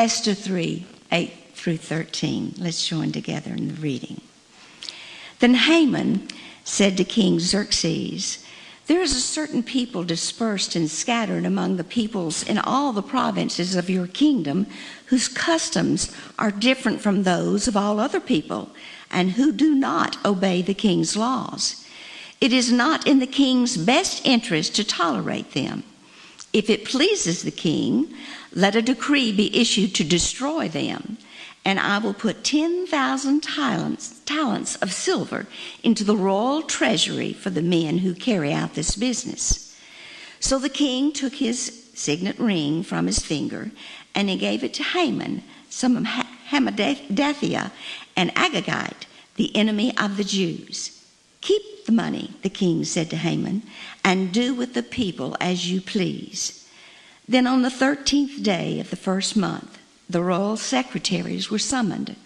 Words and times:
Esther 0.00 0.32
3 0.32 0.86
8 1.12 1.32
through 1.52 1.76
13. 1.76 2.54
Let's 2.56 2.88
join 2.88 3.12
together 3.12 3.52
in 3.52 3.68
the 3.68 3.74
reading. 3.74 4.22
Then 5.40 5.52
Haman 5.52 6.26
said 6.64 6.96
to 6.96 7.04
King 7.04 7.38
Xerxes, 7.38 8.42
There 8.86 9.02
is 9.02 9.14
a 9.14 9.20
certain 9.20 9.62
people 9.62 10.02
dispersed 10.02 10.74
and 10.74 10.90
scattered 10.90 11.44
among 11.44 11.76
the 11.76 11.84
peoples 11.84 12.42
in 12.42 12.56
all 12.56 12.94
the 12.94 13.02
provinces 13.02 13.76
of 13.76 13.90
your 13.90 14.06
kingdom 14.06 14.66
whose 15.08 15.28
customs 15.28 16.10
are 16.38 16.50
different 16.50 17.02
from 17.02 17.24
those 17.24 17.68
of 17.68 17.76
all 17.76 18.00
other 18.00 18.20
people 18.20 18.70
and 19.10 19.32
who 19.32 19.52
do 19.52 19.74
not 19.74 20.16
obey 20.24 20.62
the 20.62 20.72
king's 20.72 21.14
laws. 21.14 21.84
It 22.40 22.54
is 22.54 22.72
not 22.72 23.06
in 23.06 23.18
the 23.18 23.26
king's 23.26 23.76
best 23.76 24.24
interest 24.24 24.74
to 24.76 24.82
tolerate 24.82 25.52
them. 25.52 25.82
If 26.52 26.68
it 26.68 26.84
pleases 26.84 27.42
the 27.42 27.50
king, 27.50 28.12
let 28.52 28.74
a 28.74 28.82
decree 28.82 29.32
be 29.32 29.56
issued 29.56 29.94
to 29.94 30.04
destroy 30.04 30.68
them, 30.68 31.18
and 31.64 31.78
I 31.78 31.98
will 31.98 32.14
put 32.14 32.42
10,000 32.42 33.40
talents, 33.42 34.20
talents 34.24 34.74
of 34.76 34.92
silver 34.92 35.46
into 35.84 36.02
the 36.02 36.16
royal 36.16 36.62
treasury 36.62 37.32
for 37.32 37.50
the 37.50 37.62
men 37.62 37.98
who 37.98 38.14
carry 38.14 38.52
out 38.52 38.74
this 38.74 38.96
business. 38.96 39.78
So 40.40 40.58
the 40.58 40.68
king 40.68 41.12
took 41.12 41.34
his 41.34 41.88
signet 41.94 42.38
ring 42.38 42.82
from 42.82 43.06
his 43.06 43.20
finger, 43.20 43.70
and 44.14 44.28
he 44.28 44.36
gave 44.36 44.64
it 44.64 44.74
to 44.74 44.82
Haman, 44.82 45.44
son 45.68 45.96
of 45.96 46.04
Hammedatha, 46.04 47.70
and 48.16 48.34
Agagite, 48.34 49.06
the 49.36 49.54
enemy 49.54 49.96
of 49.96 50.16
the 50.16 50.24
Jews. 50.24 50.99
Keep 51.40 51.86
the 51.86 51.92
money, 51.92 52.34
the 52.42 52.50
king 52.50 52.84
said 52.84 53.10
to 53.10 53.16
Haman, 53.16 53.62
and 54.04 54.32
do 54.32 54.54
with 54.54 54.74
the 54.74 54.82
people 54.82 55.36
as 55.40 55.70
you 55.70 55.80
please. 55.80 56.68
Then 57.28 57.46
on 57.46 57.62
the 57.62 57.70
thirteenth 57.70 58.42
day 58.42 58.80
of 58.80 58.90
the 58.90 58.96
first 58.96 59.36
month, 59.36 59.78
the 60.08 60.22
royal 60.22 60.56
secretaries 60.56 61.50
were 61.50 61.58
summoned. 61.58 62.16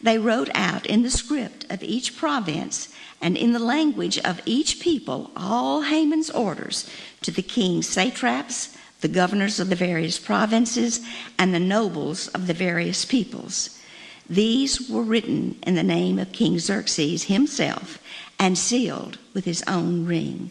They 0.00 0.18
wrote 0.18 0.50
out 0.54 0.86
in 0.86 1.02
the 1.02 1.10
script 1.10 1.66
of 1.70 1.82
each 1.82 2.16
province 2.16 2.94
and 3.20 3.36
in 3.36 3.52
the 3.52 3.58
language 3.58 4.18
of 4.18 4.40
each 4.46 4.78
people 4.80 5.30
all 5.36 5.82
Haman's 5.82 6.30
orders 6.30 6.88
to 7.22 7.30
the 7.30 7.42
king's 7.42 7.88
satraps, 7.88 8.76
the 9.00 9.08
governors 9.08 9.58
of 9.58 9.68
the 9.68 9.74
various 9.74 10.18
provinces, 10.18 11.00
and 11.38 11.52
the 11.52 11.60
nobles 11.60 12.28
of 12.28 12.46
the 12.46 12.54
various 12.54 13.04
peoples. 13.04 13.80
These 14.28 14.90
were 14.90 15.02
written 15.02 15.56
in 15.62 15.76
the 15.76 15.82
name 15.82 16.18
of 16.18 16.32
King 16.32 16.58
Xerxes 16.58 17.24
himself 17.24 17.98
and 18.38 18.58
sealed 18.58 19.18
with 19.34 19.44
his 19.44 19.62
own 19.66 20.04
ring. 20.04 20.50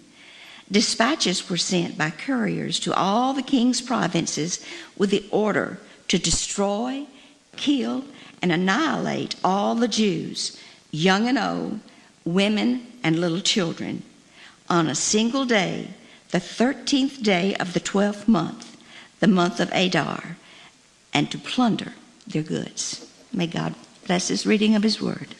Dispatches 0.71 1.49
were 1.49 1.57
sent 1.57 1.97
by 1.97 2.09
couriers 2.09 2.79
to 2.81 2.93
all 2.93 3.33
the 3.33 3.43
king's 3.43 3.81
provinces 3.81 4.63
with 4.97 5.11
the 5.11 5.25
order 5.29 5.79
to 6.07 6.17
destroy, 6.17 7.05
kill, 7.55 8.05
and 8.41 8.51
annihilate 8.51 9.35
all 9.43 9.75
the 9.75 9.87
Jews, 9.87 10.59
young 10.91 11.27
and 11.27 11.37
old, 11.37 11.79
women 12.23 12.87
and 13.03 13.19
little 13.19 13.41
children, 13.41 14.03
on 14.69 14.87
a 14.87 14.95
single 14.95 15.45
day, 15.45 15.89
the 16.31 16.39
13th 16.39 17.21
day 17.21 17.55
of 17.55 17.73
the 17.73 17.79
12th 17.79 18.27
month, 18.27 18.77
the 19.19 19.27
month 19.27 19.59
of 19.59 19.71
Adar, 19.71 20.37
and 21.13 21.29
to 21.29 21.37
plunder 21.37 21.93
their 22.25 22.43
goods. 22.43 23.05
May 23.35 23.47
God 23.47 23.75
bless 24.07 24.29
his 24.29 24.45
reading 24.45 24.75
of 24.75 24.83
his 24.83 25.01
word. 25.01 25.35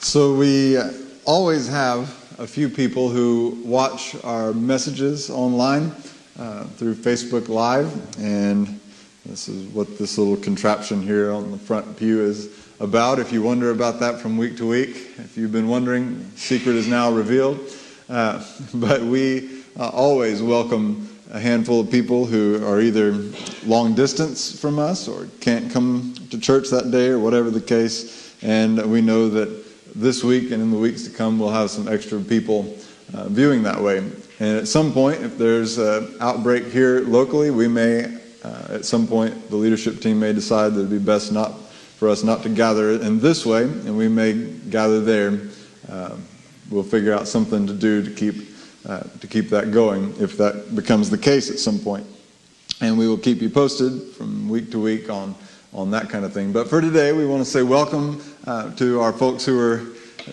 So 0.00 0.34
we 0.34 0.78
always 1.24 1.68
have 1.68 2.21
a 2.42 2.46
few 2.46 2.68
people 2.68 3.08
who 3.08 3.56
watch 3.64 4.16
our 4.24 4.52
messages 4.52 5.30
online 5.30 5.94
uh, 6.40 6.64
through 6.64 6.92
Facebook 6.92 7.48
Live, 7.48 7.88
and 8.18 8.80
this 9.24 9.48
is 9.48 9.68
what 9.68 9.96
this 9.96 10.18
little 10.18 10.36
contraption 10.36 11.00
here 11.00 11.30
on 11.30 11.52
the 11.52 11.56
front 11.56 11.96
pew 11.96 12.20
is 12.20 12.50
about. 12.80 13.20
If 13.20 13.32
you 13.32 13.42
wonder 13.42 13.70
about 13.70 14.00
that 14.00 14.18
from 14.18 14.36
week 14.36 14.56
to 14.56 14.68
week, 14.68 15.12
if 15.18 15.36
you've 15.36 15.52
been 15.52 15.68
wondering, 15.68 16.28
secret 16.34 16.74
is 16.74 16.88
now 16.88 17.12
revealed. 17.12 17.60
Uh, 18.08 18.44
but 18.74 19.02
we 19.02 19.62
uh, 19.78 19.90
always 19.90 20.42
welcome 20.42 21.08
a 21.30 21.38
handful 21.38 21.78
of 21.78 21.92
people 21.92 22.26
who 22.26 22.60
are 22.66 22.80
either 22.80 23.12
long 23.64 23.94
distance 23.94 24.60
from 24.60 24.80
us 24.80 25.06
or 25.06 25.28
can't 25.38 25.70
come 25.70 26.12
to 26.30 26.40
church 26.40 26.70
that 26.70 26.90
day 26.90 27.06
or 27.06 27.20
whatever 27.20 27.52
the 27.52 27.60
case. 27.60 28.34
And 28.42 28.90
we 28.90 29.00
know 29.00 29.28
that 29.28 29.71
this 29.94 30.24
week 30.24 30.50
and 30.50 30.62
in 30.62 30.70
the 30.70 30.76
weeks 30.76 31.04
to 31.04 31.10
come, 31.10 31.38
we'll 31.38 31.50
have 31.50 31.70
some 31.70 31.88
extra 31.88 32.20
people 32.20 32.76
uh, 33.14 33.28
viewing 33.28 33.62
that 33.62 33.80
way. 33.80 33.98
And 33.98 34.58
at 34.58 34.68
some 34.68 34.92
point, 34.92 35.22
if 35.22 35.38
there's 35.38 35.78
an 35.78 36.16
outbreak 36.20 36.66
here 36.66 37.00
locally, 37.00 37.50
we 37.50 37.68
may, 37.68 38.18
uh, 38.42 38.66
at 38.70 38.84
some 38.84 39.06
point, 39.06 39.50
the 39.50 39.56
leadership 39.56 40.00
team 40.00 40.18
may 40.20 40.32
decide 40.32 40.74
that 40.74 40.80
it'd 40.80 40.90
be 40.90 40.98
best 40.98 41.32
not 41.32 41.60
for 41.96 42.08
us 42.08 42.24
not 42.24 42.42
to 42.42 42.48
gather 42.48 43.00
in 43.00 43.20
this 43.20 43.46
way, 43.46 43.62
and 43.62 43.96
we 43.96 44.08
may 44.08 44.32
gather 44.70 45.00
there. 45.00 45.38
Uh, 45.88 46.16
we'll 46.70 46.82
figure 46.82 47.12
out 47.12 47.28
something 47.28 47.66
to 47.66 47.72
do 47.72 48.02
to 48.02 48.10
keep 48.10 48.50
uh, 48.84 49.04
to 49.20 49.28
keep 49.28 49.48
that 49.48 49.70
going 49.70 50.12
if 50.18 50.36
that 50.36 50.74
becomes 50.74 51.08
the 51.08 51.18
case 51.18 51.48
at 51.48 51.58
some 51.60 51.78
point. 51.78 52.04
And 52.80 52.98
we 52.98 53.06
will 53.06 53.18
keep 53.18 53.40
you 53.40 53.48
posted 53.48 54.02
from 54.14 54.48
week 54.48 54.72
to 54.72 54.80
week 54.80 55.08
on 55.08 55.36
on 55.72 55.90
that 55.90 56.10
kind 56.10 56.24
of 56.24 56.32
thing. 56.32 56.52
But 56.52 56.68
for 56.68 56.80
today, 56.80 57.12
we 57.12 57.26
want 57.26 57.44
to 57.44 57.50
say 57.50 57.62
welcome 57.62 58.22
uh, 58.46 58.74
to 58.74 59.00
our 59.00 59.12
folks 59.12 59.44
who 59.44 59.58
are 59.58 59.82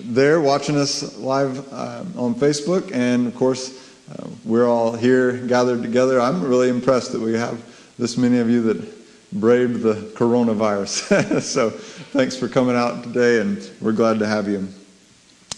there 0.01 0.41
watching 0.41 0.75
us 0.75 1.17
live 1.17 1.71
uh, 1.71 2.03
on 2.17 2.35
Facebook. 2.35 2.91
And 2.93 3.27
of 3.27 3.35
course, 3.35 3.89
uh, 4.11 4.27
we're 4.43 4.67
all 4.67 4.93
here 4.93 5.37
gathered 5.37 5.81
together. 5.81 6.19
I'm 6.19 6.43
really 6.43 6.69
impressed 6.69 7.13
that 7.13 7.21
we 7.21 7.33
have 7.33 7.63
this 7.97 8.17
many 8.17 8.39
of 8.39 8.49
you 8.49 8.61
that 8.63 8.99
braved 9.31 9.81
the 9.81 9.93
coronavirus. 10.15 11.41
so 11.41 11.69
thanks 11.69 12.35
for 12.35 12.47
coming 12.47 12.75
out 12.75 13.03
today, 13.03 13.39
and 13.39 13.69
we're 13.79 13.91
glad 13.93 14.19
to 14.19 14.27
have 14.27 14.47
you. 14.47 14.67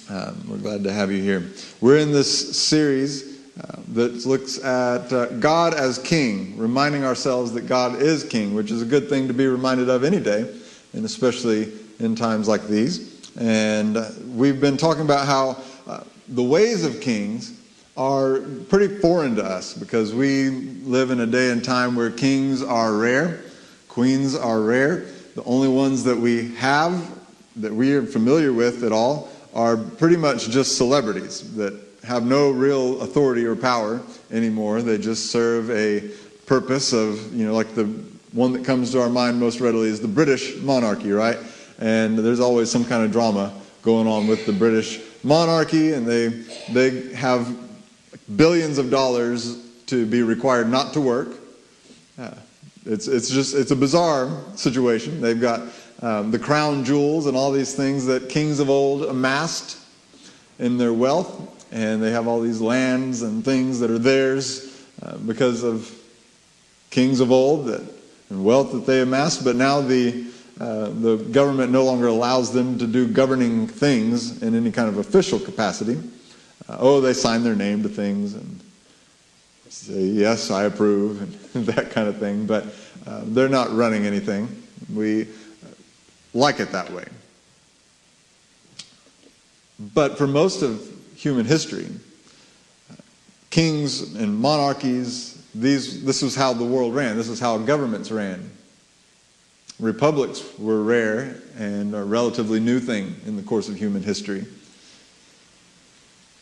Um, 0.09 0.43
we're 0.47 0.57
glad 0.57 0.83
to 0.83 0.91
have 0.91 1.11
you 1.11 1.23
here. 1.23 1.49
We're 1.79 1.97
in 1.97 2.11
this 2.11 2.57
series 2.57 3.30
uh, 3.61 3.75
that 3.89 4.25
looks 4.25 4.57
at 4.63 5.13
uh, 5.13 5.27
God 5.37 5.73
as 5.73 5.99
King, 5.99 6.57
reminding 6.57 7.03
ourselves 7.03 7.51
that 7.53 7.67
God 7.67 8.01
is 8.01 8.23
King, 8.23 8.55
which 8.55 8.71
is 8.71 8.81
a 8.81 8.85
good 8.85 9.07
thing 9.07 9.27
to 9.27 9.33
be 9.33 9.45
reminded 9.45 9.89
of 9.89 10.03
any 10.03 10.19
day, 10.19 10.51
and 10.93 11.05
especially 11.05 11.71
in 11.99 12.15
times 12.15 12.47
like 12.47 12.67
these. 12.67 13.31
And 13.37 13.97
uh, 13.97 14.09
we've 14.27 14.59
been 14.59 14.77
talking 14.77 15.03
about 15.03 15.27
how 15.27 15.61
uh, 15.85 16.03
the 16.29 16.43
ways 16.43 16.83
of 16.83 17.01
kings 17.01 17.59
are 17.95 18.39
pretty 18.69 18.97
foreign 18.97 19.35
to 19.35 19.43
us 19.43 19.73
because 19.73 20.13
we 20.13 20.49
live 20.49 21.11
in 21.11 21.19
a 21.19 21.27
day 21.27 21.51
and 21.51 21.63
time 21.63 21.95
where 21.95 22.09
kings 22.09 22.63
are 22.63 22.93
rare, 22.93 23.41
queens 23.87 24.35
are 24.35 24.61
rare. 24.61 25.05
The 25.35 25.43
only 25.43 25.67
ones 25.67 26.03
that 26.05 26.17
we 26.17 26.55
have 26.55 27.19
that 27.57 27.73
we 27.73 27.93
are 27.93 28.03
familiar 28.03 28.53
with 28.53 28.83
at 28.83 28.91
all 28.91 29.29
are 29.53 29.77
pretty 29.77 30.17
much 30.17 30.49
just 30.49 30.77
celebrities 30.77 31.55
that 31.55 31.90
have 32.03 32.25
no 32.25 32.51
real 32.51 33.01
authority 33.01 33.45
or 33.45 33.55
power 33.55 34.01
anymore. 34.31 34.81
They 34.81 34.97
just 34.97 35.31
serve 35.31 35.69
a 35.71 36.09
purpose 36.45 36.93
of, 36.93 37.33
you 37.33 37.45
know, 37.45 37.53
like 37.53 37.75
the 37.75 37.85
one 38.33 38.53
that 38.53 38.65
comes 38.65 38.91
to 38.91 39.01
our 39.01 39.09
mind 39.09 39.39
most 39.39 39.59
readily 39.59 39.89
is 39.89 39.99
the 39.99 40.07
British 40.07 40.57
monarchy, 40.57 41.11
right? 41.11 41.37
And 41.79 42.17
there's 42.17 42.39
always 42.39 42.71
some 42.71 42.85
kind 42.85 43.03
of 43.03 43.11
drama 43.11 43.53
going 43.81 44.07
on 44.07 44.27
with 44.27 44.45
the 44.45 44.53
British 44.53 44.99
monarchy, 45.23 45.93
and 45.93 46.07
they 46.07 46.27
they 46.71 47.13
have 47.13 47.55
billions 48.35 48.77
of 48.77 48.89
dollars 48.89 49.57
to 49.87 50.05
be 50.05 50.23
required 50.23 50.69
not 50.69 50.93
to 50.93 51.01
work. 51.01 51.29
Uh, 52.19 52.31
it's 52.85 53.07
it's 53.07 53.29
just 53.29 53.55
it's 53.55 53.71
a 53.71 53.75
bizarre 53.75 54.29
situation. 54.55 55.21
They've 55.21 55.39
got 55.39 55.61
um, 56.01 56.31
the 56.31 56.39
crown 56.39 56.83
jewels 56.83 57.27
and 57.27 57.35
all 57.35 57.51
these 57.51 57.75
things 57.75 58.05
that 58.05 58.29
kings 58.29 58.59
of 58.59 58.69
old 58.69 59.03
amassed 59.03 59.77
in 60.59 60.77
their 60.77 60.93
wealth, 60.93 61.60
and 61.71 62.03
they 62.03 62.11
have 62.11 62.27
all 62.27 62.41
these 62.41 62.61
lands 62.61 63.21
and 63.21 63.43
things 63.43 63.79
that 63.79 63.89
are 63.89 63.99
theirs 63.99 64.85
uh, 65.01 65.17
because 65.17 65.63
of 65.63 65.91
kings 66.89 67.19
of 67.19 67.31
old 67.31 67.67
that, 67.67 67.81
and 68.29 68.43
wealth 68.43 68.71
that 68.73 68.85
they 68.85 69.01
amassed. 69.01 69.43
But 69.43 69.55
now 69.55 69.81
the 69.81 70.25
uh, 70.59 70.89
the 70.89 71.17
government 71.31 71.71
no 71.71 71.83
longer 71.83 72.07
allows 72.07 72.53
them 72.53 72.77
to 72.77 72.85
do 72.85 73.07
governing 73.07 73.67
things 73.67 74.43
in 74.43 74.53
any 74.53 74.71
kind 74.71 74.87
of 74.87 74.97
official 74.97 75.39
capacity. 75.39 75.97
Uh, 76.69 76.77
oh, 76.79 77.01
they 77.01 77.13
sign 77.13 77.43
their 77.43 77.55
name 77.55 77.81
to 77.81 77.89
things 77.89 78.35
and 78.35 78.59
say 79.69 80.01
yes, 80.01 80.51
I 80.51 80.65
approve 80.65 81.55
and 81.55 81.65
that 81.65 81.89
kind 81.91 82.07
of 82.07 82.17
thing. 82.17 82.45
But 82.45 82.65
uh, 83.07 83.21
they're 83.25 83.49
not 83.49 83.75
running 83.75 84.05
anything. 84.05 84.47
We 84.93 85.27
like 86.33 86.59
it 86.59 86.71
that 86.73 86.91
way. 86.91 87.05
But 89.79 90.17
for 90.17 90.27
most 90.27 90.61
of 90.61 90.90
human 91.21 91.45
history, 91.45 91.87
kings 93.51 94.15
and 94.15 94.35
monarchies, 94.35 95.39
these, 95.53 96.03
this 96.03 96.23
was 96.23 96.35
how 96.35 96.51
the 96.51 96.65
world 96.65 96.95
ran. 96.95 97.15
This 97.15 97.29
is 97.29 97.39
how 97.39 97.59
governments 97.59 98.09
ran. 98.09 98.49
Republics 99.79 100.43
were 100.57 100.81
rare 100.81 101.35
and 101.57 101.93
a 101.93 102.03
relatively 102.03 102.59
new 102.59 102.79
thing 102.79 103.15
in 103.27 103.35
the 103.35 103.43
course 103.43 103.69
of 103.69 103.75
human 103.75 104.01
history. 104.01 104.45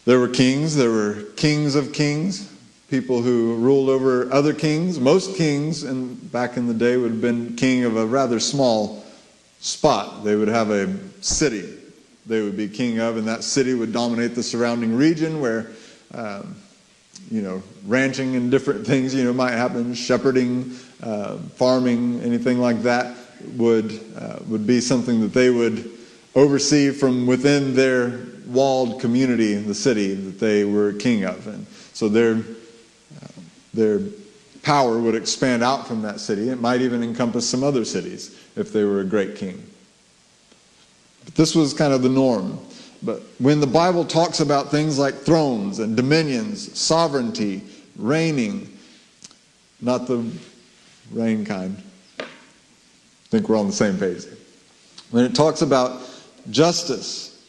There 0.06 0.18
were 0.18 0.30
kings, 0.30 0.78
there 0.78 0.92
were 0.92 1.24
kings 1.36 1.76
of 1.76 1.92
kings, 1.92 2.50
people 2.90 3.22
who 3.22 3.56
ruled 3.56 3.90
over 3.90 4.32
other 4.32 4.54
kings. 4.54 4.98
Most 4.98 5.36
kings 5.36 5.84
in, 5.84 6.16
back 6.16 6.56
in 6.56 6.68
the 6.68 6.74
day 6.74 6.96
would 6.96 7.12
have 7.12 7.22
been 7.22 7.58
king 7.58 7.84
of 7.84 7.98
a 7.98 8.06
rather 8.06 8.40
small 8.40 9.06
spot. 9.60 10.24
They 10.24 10.38
would 10.38 10.48
have 10.48 10.72
a 10.72 10.96
city 11.22 11.80
they 12.30 12.42
would 12.42 12.56
be 12.56 12.70
king 12.70 13.00
of, 13.00 13.18
and 13.18 13.28
that 13.28 13.44
city 13.44 13.74
would 13.74 13.92
dominate 13.92 14.36
the 14.36 14.44
surrounding 14.44 14.96
region 14.96 15.42
where, 15.42 15.72
um, 16.14 16.56
you 17.32 17.42
know, 17.42 17.62
ranching 17.86 18.36
and 18.36 18.52
different 18.52 18.86
things, 18.88 19.14
you 19.14 19.24
know, 19.24 19.34
might 19.34 19.52
happen, 19.52 19.94
shepherding, 19.94 20.78
uh, 21.04 21.38
farming, 21.56 22.22
anything 22.22 22.60
like 22.60 22.84
that 22.84 23.18
would, 23.56 24.00
uh, 24.18 24.40
would 24.48 24.68
be 24.68 24.80
something 24.80 25.20
that 25.22 25.34
they 25.34 25.50
would 25.50 25.92
oversee 26.36 26.92
from 26.92 27.26
within 27.26 27.74
their 27.76 28.20
walled 28.46 29.02
community, 29.02 29.54
in 29.54 29.68
the 29.68 29.76
city 29.76 30.14
that 30.14 30.40
they 30.40 30.64
were 30.64 30.94
king 30.94 31.26
of. 31.26 31.48
And 31.48 31.66
so 31.94 32.10
their, 32.10 32.36
uh, 32.36 33.42
their 33.74 34.02
power 34.62 35.00
would 35.00 35.16
expand 35.16 35.64
out 35.64 35.88
from 35.88 36.04
that 36.04 36.20
city. 36.20 36.50
It 36.50 36.62
might 36.62 36.82
even 36.82 37.02
encompass 37.02 37.50
some 37.50 37.64
other 37.64 37.86
cities 37.86 38.40
if 38.56 38.72
they 38.72 38.84
were 38.84 39.02
a 39.02 39.06
great 39.06 39.36
king. 39.36 39.69
This 41.36 41.56
was 41.56 41.74
kind 41.74 41.94
of 41.94 42.02
the 42.02 42.10
norm. 42.10 42.60
But 43.02 43.22
when 43.38 43.60
the 43.60 43.68
Bible 43.68 44.04
talks 44.04 44.40
about 44.42 44.72
things 44.72 45.00
like 45.00 45.16
thrones 45.16 45.80
and 45.80 45.96
dominions, 45.96 46.78
sovereignty, 46.78 47.62
reigning, 47.96 48.78
not 49.82 50.08
the 50.08 50.30
reign 51.12 51.46
kind, 51.46 51.82
I 52.20 52.26
think 53.30 53.48
we're 53.48 53.58
on 53.58 53.68
the 53.68 53.74
same 53.74 53.98
page. 53.98 54.26
When 55.12 55.24
it 55.24 55.34
talks 55.34 55.62
about 55.62 56.02
justice, 56.50 57.42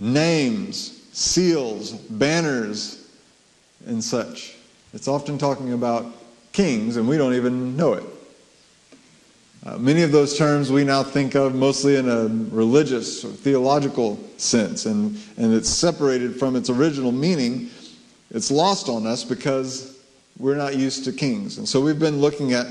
names, 0.00 1.08
seals, 1.12 1.92
banners, 1.92 3.08
and 3.86 4.02
such, 4.02 4.56
it's 4.92 5.06
often 5.06 5.38
talking 5.38 5.72
about 5.74 6.06
kings, 6.52 6.96
and 6.96 7.08
we 7.08 7.16
don't 7.16 7.34
even 7.34 7.76
know 7.76 7.92
it. 7.92 8.04
Uh, 9.66 9.76
many 9.78 10.02
of 10.02 10.12
those 10.12 10.38
terms 10.38 10.70
we 10.70 10.84
now 10.84 11.02
think 11.02 11.34
of 11.34 11.52
mostly 11.52 11.96
in 11.96 12.08
a 12.08 12.28
religious 12.54 13.24
or 13.24 13.30
theological 13.30 14.16
sense, 14.36 14.86
and, 14.86 15.18
and 15.38 15.52
it's 15.52 15.68
separated 15.68 16.38
from 16.38 16.54
its 16.54 16.70
original 16.70 17.10
meaning. 17.10 17.68
It's 18.30 18.52
lost 18.52 18.88
on 18.88 19.08
us 19.08 19.24
because 19.24 19.98
we're 20.38 20.54
not 20.54 20.76
used 20.76 21.04
to 21.06 21.12
kings. 21.12 21.58
And 21.58 21.68
so 21.68 21.80
we've 21.80 21.98
been 21.98 22.20
looking 22.20 22.52
at 22.52 22.68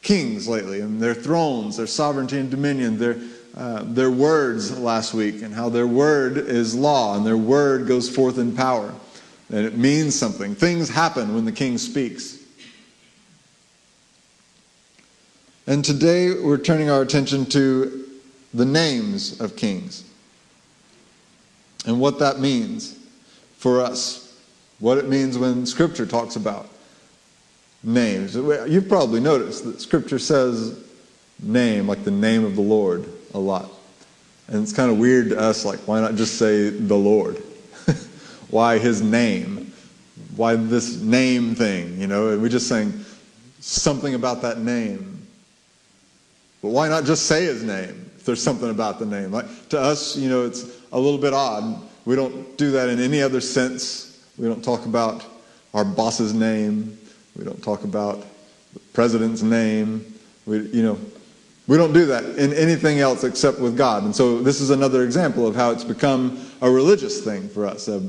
kings 0.00 0.48
lately 0.48 0.80
and 0.80 1.02
their 1.02 1.12
thrones, 1.12 1.76
their 1.76 1.86
sovereignty 1.86 2.38
and 2.38 2.50
dominion, 2.50 2.96
their, 2.96 3.18
uh, 3.54 3.82
their 3.84 4.10
words 4.10 4.78
last 4.78 5.12
week, 5.12 5.42
and 5.42 5.52
how 5.52 5.68
their 5.68 5.86
word 5.86 6.38
is 6.38 6.74
law 6.74 7.14
and 7.14 7.26
their 7.26 7.36
word 7.36 7.86
goes 7.86 8.08
forth 8.08 8.38
in 8.38 8.56
power. 8.56 8.94
And 9.50 9.66
it 9.66 9.76
means 9.76 10.14
something. 10.14 10.54
Things 10.54 10.88
happen 10.88 11.34
when 11.34 11.44
the 11.44 11.52
king 11.52 11.76
speaks. 11.76 12.38
And 15.66 15.84
today 15.84 16.32
we're 16.32 16.58
turning 16.58 16.90
our 16.90 17.02
attention 17.02 17.44
to 17.46 18.06
the 18.54 18.64
names 18.64 19.40
of 19.40 19.56
kings 19.56 20.04
and 21.86 22.00
what 22.00 22.20
that 22.20 22.38
means 22.38 22.96
for 23.56 23.80
us. 23.80 24.40
What 24.78 24.98
it 24.98 25.08
means 25.08 25.38
when 25.38 25.66
Scripture 25.66 26.06
talks 26.06 26.36
about 26.36 26.68
names. 27.82 28.36
You've 28.36 28.88
probably 28.88 29.20
noticed 29.20 29.64
that 29.64 29.80
Scripture 29.80 30.18
says 30.18 30.78
name, 31.42 31.88
like 31.88 32.04
the 32.04 32.10
name 32.10 32.44
of 32.44 32.54
the 32.54 32.62
Lord, 32.62 33.08
a 33.34 33.38
lot. 33.38 33.70
And 34.48 34.62
it's 34.62 34.72
kind 34.72 34.90
of 34.90 34.98
weird 34.98 35.30
to 35.30 35.40
us, 35.40 35.64
like, 35.64 35.80
why 35.80 36.00
not 36.00 36.14
just 36.14 36.38
say 36.38 36.70
the 36.70 36.96
Lord? 36.96 37.36
why 38.50 38.78
his 38.78 39.02
name? 39.02 39.72
Why 40.36 40.54
this 40.54 41.00
name 41.00 41.54
thing? 41.56 42.00
You 42.00 42.06
know, 42.06 42.28
and 42.28 42.40
we're 42.40 42.48
just 42.48 42.68
saying 42.68 42.92
something 43.58 44.14
about 44.14 44.42
that 44.42 44.58
name. 44.58 45.15
But 46.66 46.72
why 46.72 46.88
not 46.88 47.04
just 47.04 47.26
say 47.26 47.44
his 47.44 47.62
name 47.62 48.10
if 48.16 48.24
there's 48.24 48.42
something 48.42 48.70
about 48.70 48.98
the 48.98 49.06
name? 49.06 49.30
Like, 49.30 49.68
to 49.68 49.78
us, 49.78 50.16
you 50.16 50.28
know, 50.28 50.44
it's 50.44 50.80
a 50.90 50.98
little 50.98 51.16
bit 51.16 51.32
odd. 51.32 51.80
We 52.04 52.16
don't 52.16 52.58
do 52.58 52.72
that 52.72 52.88
in 52.88 52.98
any 52.98 53.22
other 53.22 53.40
sense. 53.40 54.26
We 54.36 54.48
don't 54.48 54.64
talk 54.64 54.84
about 54.84 55.24
our 55.74 55.84
boss's 55.84 56.34
name. 56.34 56.98
We 57.38 57.44
don't 57.44 57.62
talk 57.62 57.84
about 57.84 58.24
the 58.74 58.80
president's 58.94 59.42
name. 59.42 60.12
We, 60.44 60.62
you 60.70 60.82
know, 60.82 60.98
we 61.68 61.76
don't 61.76 61.92
do 61.92 62.04
that 62.06 62.24
in 62.36 62.52
anything 62.52 62.98
else 62.98 63.22
except 63.22 63.60
with 63.60 63.76
God. 63.76 64.02
And 64.02 64.16
so 64.16 64.42
this 64.42 64.60
is 64.60 64.70
another 64.70 65.04
example 65.04 65.46
of 65.46 65.54
how 65.54 65.70
it's 65.70 65.84
become 65.84 66.44
a 66.62 66.68
religious 66.68 67.22
thing 67.22 67.48
for 67.48 67.64
us. 67.64 67.88
Uh, 67.88 68.00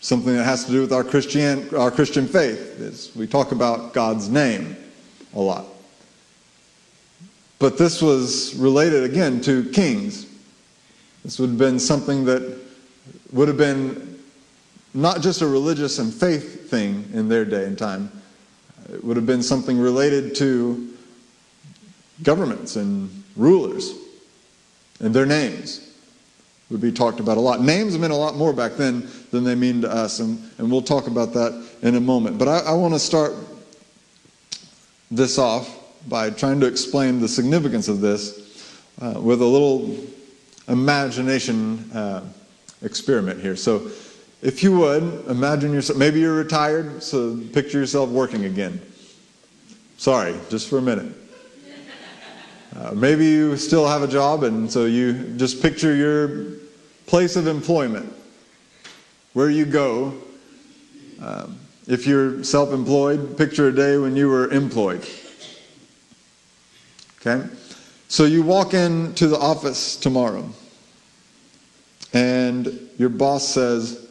something 0.00 0.34
that 0.34 0.44
has 0.44 0.64
to 0.64 0.72
do 0.72 0.80
with 0.80 0.94
our 0.94 1.04
Christian, 1.04 1.68
our 1.76 1.90
Christian 1.90 2.26
faith 2.26 2.80
is 2.80 3.14
we 3.14 3.26
talk 3.26 3.52
about 3.52 3.92
God's 3.92 4.30
name 4.30 4.78
a 5.34 5.40
lot. 5.40 5.66
But 7.62 7.78
this 7.78 8.02
was 8.02 8.56
related 8.56 9.04
again 9.04 9.40
to 9.42 9.70
kings. 9.70 10.26
This 11.22 11.38
would 11.38 11.50
have 11.50 11.58
been 11.58 11.78
something 11.78 12.24
that 12.24 12.58
would 13.30 13.46
have 13.46 13.56
been 13.56 14.20
not 14.94 15.20
just 15.20 15.42
a 15.42 15.46
religious 15.46 16.00
and 16.00 16.12
faith 16.12 16.68
thing 16.68 17.08
in 17.14 17.28
their 17.28 17.44
day 17.44 17.64
and 17.66 17.78
time. 17.78 18.10
It 18.92 19.04
would 19.04 19.16
have 19.16 19.26
been 19.26 19.44
something 19.44 19.78
related 19.78 20.34
to 20.38 20.92
governments 22.24 22.74
and 22.74 23.22
rulers 23.36 23.94
and 24.98 25.14
their 25.14 25.24
names 25.24 25.88
would 26.68 26.80
be 26.80 26.90
talked 26.90 27.20
about 27.20 27.36
a 27.36 27.40
lot. 27.40 27.60
Names 27.60 27.96
meant 27.96 28.12
a 28.12 28.16
lot 28.16 28.34
more 28.34 28.52
back 28.52 28.72
then 28.72 29.08
than 29.30 29.44
they 29.44 29.54
mean 29.54 29.82
to 29.82 29.88
us, 29.88 30.18
and, 30.18 30.50
and 30.58 30.68
we'll 30.68 30.82
talk 30.82 31.06
about 31.06 31.32
that 31.34 31.64
in 31.82 31.94
a 31.94 32.00
moment. 32.00 32.38
But 32.38 32.48
I, 32.48 32.58
I 32.58 32.72
want 32.72 32.92
to 32.94 32.98
start 32.98 33.34
this 35.12 35.38
off 35.38 35.78
by 36.08 36.30
trying 36.30 36.60
to 36.60 36.66
explain 36.66 37.20
the 37.20 37.28
significance 37.28 37.88
of 37.88 38.00
this 38.00 38.72
uh, 39.00 39.20
with 39.20 39.40
a 39.40 39.46
little 39.46 39.96
imagination 40.68 41.90
uh, 41.92 42.24
experiment 42.82 43.40
here. 43.40 43.56
So, 43.56 43.90
if 44.42 44.64
you 44.64 44.76
would 44.78 45.26
imagine 45.28 45.72
yourself, 45.72 45.98
maybe 45.98 46.18
you're 46.18 46.34
retired, 46.34 47.00
so 47.00 47.38
picture 47.52 47.78
yourself 47.78 48.10
working 48.10 48.44
again. 48.44 48.82
Sorry, 49.98 50.34
just 50.50 50.68
for 50.68 50.78
a 50.78 50.82
minute. 50.82 51.14
Uh, 52.74 52.90
maybe 52.92 53.24
you 53.24 53.56
still 53.56 53.86
have 53.86 54.02
a 54.02 54.08
job, 54.08 54.42
and 54.42 54.70
so 54.70 54.86
you 54.86 55.34
just 55.36 55.62
picture 55.62 55.94
your 55.94 56.56
place 57.06 57.36
of 57.36 57.46
employment, 57.46 58.12
where 59.34 59.50
you 59.50 59.64
go. 59.64 60.14
Um, 61.20 61.58
if 61.86 62.06
you're 62.06 62.42
self 62.42 62.72
employed, 62.72 63.38
picture 63.38 63.68
a 63.68 63.72
day 63.72 63.96
when 63.96 64.16
you 64.16 64.28
were 64.28 64.50
employed. 64.50 65.06
Okay? 67.24 67.46
So 68.08 68.24
you 68.24 68.42
walk 68.42 68.74
into 68.74 69.26
the 69.28 69.38
office 69.38 69.96
tomorrow, 69.96 70.48
and 72.12 72.90
your 72.98 73.08
boss 73.08 73.48
says, 73.48 74.08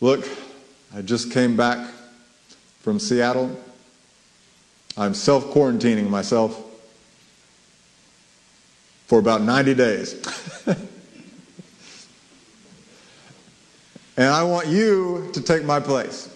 Look, 0.00 0.28
I 0.94 1.02
just 1.02 1.32
came 1.32 1.56
back 1.56 1.90
from 2.80 2.98
Seattle. 2.98 3.58
I'm 4.96 5.14
self 5.14 5.44
quarantining 5.46 6.08
myself 6.08 6.62
for 9.06 9.18
about 9.18 9.42
90 9.42 9.74
days. 9.74 10.14
and 10.66 10.78
I 14.18 14.42
want 14.42 14.66
you 14.68 15.30
to 15.32 15.40
take 15.40 15.64
my 15.64 15.80
place. 15.80 16.35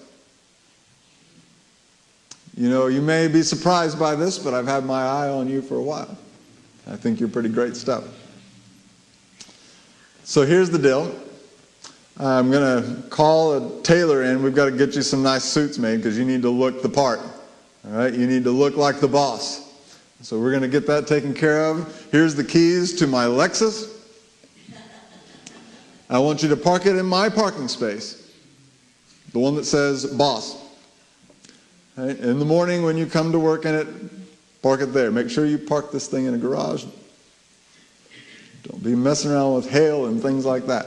You 2.61 2.69
know, 2.69 2.89
you 2.89 3.01
may 3.01 3.27
be 3.27 3.43
surprised 3.43 3.99
by 3.99 4.15
this, 4.15 4.39
but 4.39 4.53
I've 4.53 4.67
had 4.67 4.85
my 4.85 5.01
eye 5.01 5.31
on 5.31 5.49
you 5.49 5.63
for 5.63 5.77
a 5.77 5.83
while. 5.83 6.15
I 6.87 6.95
think 6.95 7.19
you're 7.19 7.31
pretty 7.31 7.49
great 7.49 7.75
stuff. 7.75 8.05
So 10.25 10.43
here's 10.43 10.69
the 10.69 10.79
deal. 10.79 11.15
I'm 12.19 12.51
going 12.51 12.85
to 12.85 13.09
call 13.09 13.55
a 13.55 13.83
tailor 13.83 14.25
in. 14.25 14.43
We've 14.43 14.55
got 14.55 14.67
to 14.67 14.73
get 14.73 14.95
you 14.95 15.01
some 15.01 15.23
nice 15.23 15.43
suits 15.43 15.79
made 15.79 15.97
because 15.97 16.19
you 16.19 16.27
need 16.27 16.43
to 16.43 16.51
look 16.51 16.83
the 16.83 16.89
part. 16.91 17.21
All 17.21 17.93
right? 17.93 18.13
You 18.13 18.27
need 18.27 18.45
to 18.45 18.51
look 18.51 18.77
like 18.77 19.01
the 19.01 19.09
boss. 19.09 19.67
So 20.21 20.39
we're 20.39 20.51
going 20.51 20.61
to 20.61 20.69
get 20.69 20.87
that 20.87 21.07
taken 21.07 21.33
care 21.33 21.65
of. 21.65 22.09
Here's 22.13 22.35
the 22.35 22.45
keys 22.45 22.93
to 22.97 23.07
my 23.07 23.25
Lexus. 23.25 23.91
I 26.11 26.19
want 26.19 26.43
you 26.43 26.51
to 26.51 26.59
park 26.59 26.85
it 26.85 26.97
in 26.97 27.07
my 27.07 27.31
parking 27.31 27.69
space, 27.69 28.31
the 29.33 29.39
one 29.39 29.55
that 29.55 29.65
says 29.65 30.05
boss. 30.05 30.60
Right? 31.97 32.19
In 32.19 32.39
the 32.39 32.45
morning 32.45 32.83
when 32.83 32.97
you 32.97 33.07
come 33.07 33.33
to 33.33 33.39
work 33.39 33.65
in 33.65 33.75
it, 33.75 33.89
park 34.63 34.81
it 34.81 34.93
there. 34.93 35.11
Make 35.11 35.31
sure 35.31 35.47
you 35.47 35.59
park 35.59 35.93
this 35.93 36.07
thing 36.07 36.27
in 36.27 36.35
a 36.35 36.39
garage. 36.39 36.85
Don't 38.65 38.83
be 38.83 38.95
messing 38.95 39.31
around 39.31 39.55
with 39.55 39.71
hail 39.71 40.07
and 40.07 40.21
things 40.21 40.45
like 40.45 40.67
that. 40.67 40.87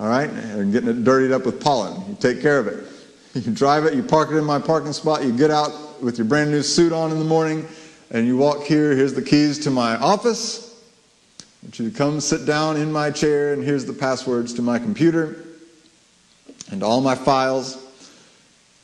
All 0.00 0.08
right? 0.08 0.28
And 0.28 0.72
getting 0.72 0.88
it 0.88 1.04
dirtied 1.04 1.32
up 1.32 1.46
with 1.46 1.62
pollen. 1.62 2.02
You 2.08 2.16
take 2.18 2.40
care 2.40 2.58
of 2.58 2.66
it. 2.66 2.84
You 3.34 3.50
drive 3.50 3.84
it, 3.84 3.94
you 3.94 4.02
park 4.04 4.30
it 4.30 4.36
in 4.36 4.44
my 4.44 4.60
parking 4.60 4.92
spot, 4.92 5.24
you 5.24 5.36
get 5.36 5.50
out 5.50 6.00
with 6.00 6.18
your 6.18 6.24
brand 6.24 6.52
new 6.52 6.62
suit 6.62 6.92
on 6.92 7.10
in 7.10 7.18
the 7.18 7.24
morning, 7.24 7.66
and 8.12 8.28
you 8.28 8.36
walk 8.36 8.62
here. 8.62 8.94
Here's 8.94 9.12
the 9.12 9.22
keys 9.22 9.58
to 9.64 9.70
my 9.72 9.96
office. 9.96 10.80
I 11.40 11.44
want 11.66 11.78
you 11.80 11.90
to 11.90 11.96
come 11.96 12.20
sit 12.20 12.46
down 12.46 12.76
in 12.76 12.92
my 12.92 13.10
chair, 13.10 13.52
and 13.52 13.64
here's 13.64 13.86
the 13.86 13.92
passwords 13.92 14.54
to 14.54 14.62
my 14.62 14.78
computer 14.78 15.44
and 16.70 16.84
all 16.84 17.00
my 17.00 17.16
files. 17.16 17.83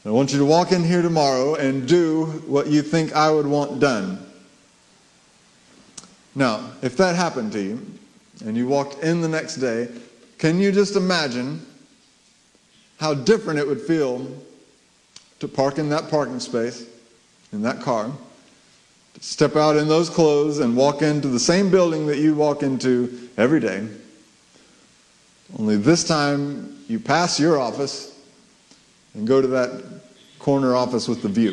I 0.05 0.09
want 0.09 0.33
you 0.33 0.39
to 0.39 0.47
walk 0.47 0.73
in 0.73 0.83
here 0.83 1.03
tomorrow 1.03 1.57
and 1.57 1.87
do 1.87 2.25
what 2.47 2.69
you 2.69 2.81
think 2.81 3.13
I 3.13 3.31
would 3.31 3.47
want 3.47 3.81
done. 3.81 4.25
Now, 6.35 6.71
if 6.81 6.97
that 6.97 7.17
happened 7.17 7.53
to 7.53 7.61
you, 7.61 7.87
and 8.45 8.57
you 8.57 8.67
walked 8.67 9.03
in 9.03 9.21
the 9.21 9.29
next 9.29 9.57
day, 9.57 9.89
can 10.39 10.59
you 10.59 10.73
just 10.73 10.97
imagine 10.97 11.67
how 12.99 13.13
different 13.13 13.59
it 13.59 13.67
would 13.67 13.81
feel 13.81 14.27
to 15.41 15.49
park 15.49 15.77
in 15.77 15.91
that 15.91 16.09
parking 16.09 16.41
space, 16.41 16.87
in 17.53 17.61
that 17.63 17.83
car, 17.83 18.11
to 19.15 19.23
step 19.23 19.55
out 19.55 19.77
in 19.77 19.87
those 19.87 20.09
clothes 20.09 20.61
and 20.61 20.75
walk 20.75 21.03
into 21.03 21.29
the 21.29 21.41
same 21.41 21.71
building 21.71 22.07
that 22.07 22.17
you 22.17 22.35
walk 22.35 22.63
into 22.63 23.29
every 23.37 23.61
day? 23.61 23.87
Only 25.59 25.77
this 25.77 26.05
time 26.05 26.83
you 26.89 26.99
pass 26.99 27.39
your 27.39 27.61
office 27.61 28.10
and 29.15 29.27
go 29.27 29.41
to 29.41 29.49
that 29.49 30.01
corner 30.39 30.75
office 30.75 31.09
with 31.09 31.23
the 31.23 31.29
view. 31.29 31.53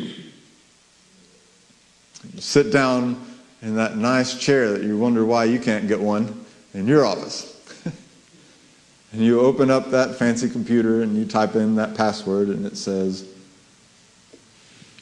You 2.34 2.40
sit 2.40 2.72
down 2.72 3.24
in 3.62 3.76
that 3.76 3.96
nice 3.96 4.38
chair 4.38 4.72
that 4.72 4.82
you 4.82 4.98
wonder 4.98 5.24
why 5.24 5.44
you 5.44 5.58
can't 5.58 5.88
get 5.88 6.00
one 6.00 6.44
in 6.74 6.86
your 6.86 7.04
office. 7.04 7.54
and 9.12 9.20
you 9.20 9.40
open 9.40 9.70
up 9.70 9.90
that 9.90 10.16
fancy 10.16 10.48
computer 10.48 11.02
and 11.02 11.16
you 11.16 11.24
type 11.24 11.54
in 11.54 11.76
that 11.76 11.96
password 11.96 12.48
and 12.48 12.66
it 12.66 12.76
says, 12.76 13.26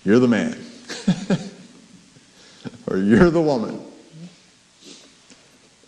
You're 0.04 0.18
the 0.18 0.28
man. 0.28 0.56
or 2.86 2.98
you're 2.98 3.30
the 3.30 3.42
woman. 3.42 3.80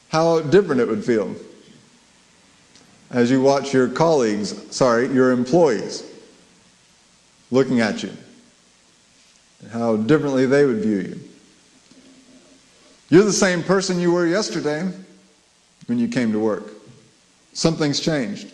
How 0.09 0.41
different 0.41 0.81
it 0.81 0.89
would 0.89 1.05
feel 1.05 1.35
as 3.11 3.31
you 3.31 3.41
watch 3.41 3.73
your 3.73 3.89
colleagues, 3.89 4.55
sorry, 4.75 5.09
your 5.09 5.33
employees, 5.33 6.05
looking 7.50 7.81
at 7.81 8.02
you, 8.02 8.12
how 9.71 9.97
differently 9.97 10.47
they 10.47 10.64
would 10.64 10.78
view 10.78 10.99
you. 10.99 11.21
You're 13.11 13.25
the 13.25 13.33
same 13.33 13.62
person 13.62 13.99
you 13.99 14.12
were 14.12 14.26
yesterday 14.26 14.90
when 15.87 15.99
you 15.99 16.09
came 16.09 16.33
to 16.33 16.38
work. 16.38 16.73
Something's 17.55 18.00
changed. 18.00 18.52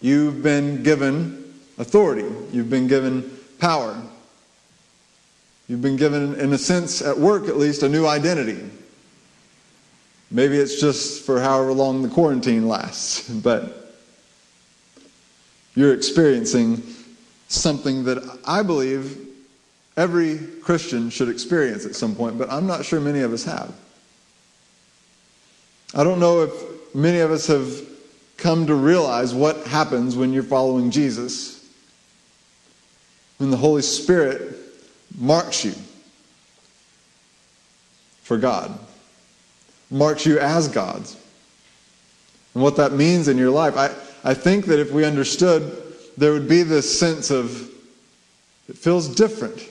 You've 0.00 0.42
been 0.42 0.82
given 0.82 1.52
authority, 1.78 2.28
you've 2.52 2.70
been 2.70 2.86
given 2.86 3.38
power. 3.58 4.00
You've 5.70 5.82
been 5.82 5.96
given, 5.96 6.34
in 6.40 6.52
a 6.52 6.58
sense, 6.58 7.00
at 7.00 7.16
work 7.16 7.46
at 7.46 7.56
least, 7.56 7.84
a 7.84 7.88
new 7.88 8.04
identity. 8.04 8.58
Maybe 10.28 10.56
it's 10.56 10.80
just 10.80 11.24
for 11.24 11.40
however 11.40 11.72
long 11.72 12.02
the 12.02 12.08
quarantine 12.08 12.66
lasts, 12.66 13.28
but 13.28 13.94
you're 15.76 15.94
experiencing 15.94 16.82
something 17.50 18.04
that 18.04 18.38
I 18.46 18.62
believe 18.62 19.18
every 19.96 20.38
Christian 20.62 21.10
should 21.10 21.28
experience 21.28 21.84
at 21.84 21.94
some 21.94 22.14
point, 22.14 22.38
but 22.38 22.50
I'm 22.50 22.66
not 22.66 22.84
sure 22.84 23.00
many 23.00 23.20
of 23.20 23.32
us 23.32 23.44
have. 23.44 23.74
I 25.94 26.04
don't 26.04 26.20
know 26.20 26.42
if 26.42 26.94
many 26.94 27.18
of 27.18 27.32
us 27.32 27.48
have 27.48 27.68
come 28.36 28.66
to 28.68 28.74
realize 28.74 29.34
what 29.34 29.66
happens 29.66 30.16
when 30.16 30.32
you're 30.32 30.42
following 30.44 30.90
Jesus, 30.90 31.68
when 33.38 33.50
the 33.50 33.56
Holy 33.56 33.82
Spirit 33.82 34.56
marks 35.18 35.64
you 35.64 35.74
for 38.22 38.38
God, 38.38 38.78
marks 39.90 40.24
you 40.24 40.38
as 40.38 40.68
God's. 40.68 41.16
And 42.54 42.62
what 42.62 42.76
that 42.76 42.92
means 42.92 43.26
in 43.26 43.36
your 43.36 43.50
life. 43.50 43.76
I, 43.76 43.86
I 44.22 44.34
think 44.34 44.66
that 44.66 44.78
if 44.78 44.92
we 44.92 45.04
understood, 45.04 45.89
there 46.20 46.34
would 46.34 46.48
be 46.48 46.62
this 46.62 46.98
sense 46.98 47.30
of 47.30 47.70
it 48.68 48.76
feels 48.76 49.08
different 49.08 49.66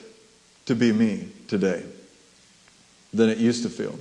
to 0.66 0.74
be 0.74 0.92
me 0.92 1.30
today 1.48 1.84
than 3.14 3.30
it 3.30 3.38
used 3.38 3.62
to 3.62 3.70
feel. 3.70 3.98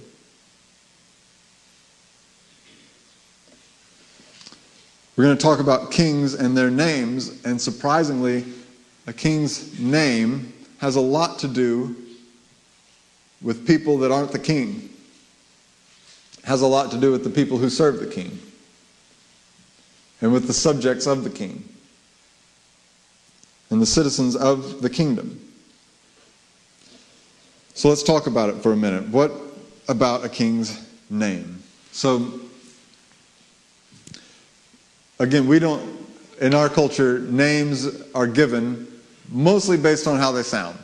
We're 5.15 5.25
going 5.25 5.37
to 5.37 5.43
talk 5.43 5.61
about 5.61 5.91
kings 5.91 6.33
and 6.33 6.57
their 6.57 6.71
names, 6.71 7.45
and 7.45 7.61
surprisingly, 7.61 8.47
a 9.07 9.13
king's 9.13 9.79
name 9.79 10.55
has 10.79 10.97
a 10.97 11.01
lot 11.03 11.41
to 11.41 11.49
do 11.49 11.95
with 13.43 13.67
people 13.67 13.99
that 13.99 14.11
aren't 14.11 14.33
the 14.33 14.39
king. 14.39 14.89
has 16.45 16.63
a 16.63 16.67
lot 16.67 16.91
to 16.93 16.97
do 16.99 17.13
with 17.13 17.25
the 17.25 17.31
people 17.31 17.59
who 17.59 17.69
serve 17.69 18.01
the 18.01 18.07
king 18.07 18.39
and 20.23 20.33
with 20.33 20.47
the 20.47 20.55
subjects 20.55 21.07
of 21.07 21.25
the 21.25 21.31
king 21.31 21.68
and 23.71 23.81
the 23.81 23.87
citizens 23.87 24.37
of 24.37 24.83
the 24.83 24.91
kingdom. 24.91 25.41
So 27.75 27.89
let's 27.89 28.03
talk 28.03 28.27
about 28.27 28.49
it 28.51 28.57
for 28.57 28.73
a 28.73 28.77
minute. 28.77 29.09
What 29.09 29.33
about 29.89 30.25
a 30.25 30.29
king's 30.29 30.85
name? 31.11 31.63
So, 31.93 32.41
again, 35.19 35.47
we 35.47 35.59
don't, 35.59 36.07
in 36.41 36.55
our 36.55 36.69
culture, 36.69 37.21
names 37.21 37.87
are 38.15 38.27
given 38.27 38.87
mostly 39.31 39.77
based 39.77 40.07
on 40.07 40.19
how 40.19 40.33
they 40.33 40.43
sound. 40.43 40.79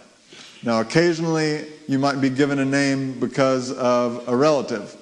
Now, 0.63 0.81
occasionally, 0.81 1.67
you 1.89 1.99
might 1.99 2.21
be 2.21 2.31
given 2.31 2.59
a 2.59 2.65
name 2.65 3.19
because 3.19 3.73
of 3.73 4.27
a 4.29 4.37
relative, 4.37 4.97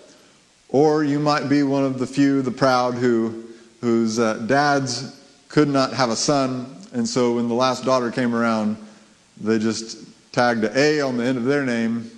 or 0.68 1.04
you 1.04 1.18
might 1.18 1.48
be 1.48 1.62
one 1.62 1.84
of 1.84 1.98
the 1.98 2.06
few, 2.06 2.42
the 2.42 2.50
proud, 2.50 2.94
who, 2.94 3.44
whose 3.80 4.18
uh, 4.18 4.34
dads 4.46 5.20
could 5.48 5.68
not 5.68 5.92
have 5.92 6.10
a 6.10 6.16
son, 6.16 6.81
and 6.92 7.08
so 7.08 7.36
when 7.36 7.48
the 7.48 7.54
last 7.54 7.84
daughter 7.84 8.10
came 8.10 8.34
around, 8.34 8.76
they 9.40 9.58
just 9.58 9.98
tagged 10.32 10.64
a 10.64 10.78
A 10.78 11.00
on 11.00 11.16
the 11.16 11.24
end 11.24 11.38
of 11.38 11.44
their 11.44 11.64
name, 11.64 12.10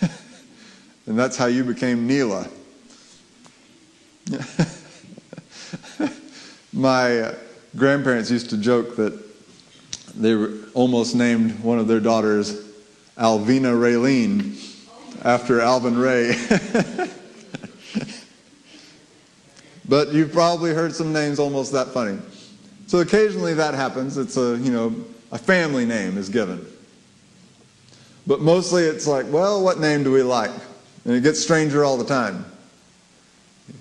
and 1.06 1.18
that's 1.18 1.36
how 1.36 1.46
you 1.46 1.64
became 1.64 2.06
Neela. 2.06 2.48
My 6.72 7.20
uh, 7.20 7.34
grandparents 7.76 8.30
used 8.30 8.50
to 8.50 8.56
joke 8.56 8.96
that 8.96 9.22
they 10.16 10.34
almost 10.74 11.14
named 11.14 11.60
one 11.60 11.78
of 11.78 11.86
their 11.88 12.00
daughters 12.00 12.64
Alvina 13.16 13.72
Raylene 13.72 14.60
after 15.24 15.60
Alvin 15.60 15.96
Ray. 15.96 16.34
but 19.88 20.12
you've 20.12 20.32
probably 20.32 20.74
heard 20.74 20.94
some 20.94 21.12
names 21.12 21.38
almost 21.38 21.72
that 21.72 21.88
funny. 21.88 22.18
So 22.86 22.98
occasionally 22.98 23.54
that 23.54 23.74
happens. 23.74 24.16
It's 24.16 24.36
a, 24.36 24.58
you 24.58 24.70
know, 24.70 24.94
a 25.32 25.38
family 25.38 25.84
name 25.84 26.18
is 26.18 26.28
given. 26.28 26.64
But 28.26 28.40
mostly 28.40 28.84
it's 28.84 29.06
like, 29.06 29.26
well, 29.30 29.62
what 29.62 29.80
name 29.80 30.02
do 30.04 30.12
we 30.12 30.22
like? 30.22 30.52
And 31.04 31.14
it 31.14 31.22
gets 31.22 31.40
stranger 31.40 31.84
all 31.84 31.96
the 31.96 32.04
time. 32.04 32.44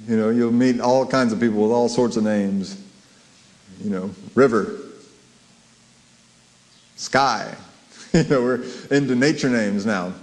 You 0.08 0.18
know, 0.18 0.30
you'll 0.30 0.52
meet 0.52 0.80
all 0.80 1.06
kinds 1.06 1.32
of 1.34 1.40
people 1.40 1.62
with 1.62 1.72
all 1.72 1.90
sorts 1.90 2.18
of 2.18 2.24
names. 2.24 2.82
You 3.84 3.90
know, 3.90 4.12
river, 4.36 4.80
sky. 6.96 7.56
you 8.14 8.24
know, 8.26 8.42
we're 8.42 8.64
into 8.92 9.16
nature 9.16 9.50
names 9.50 9.86
now. 9.86 10.14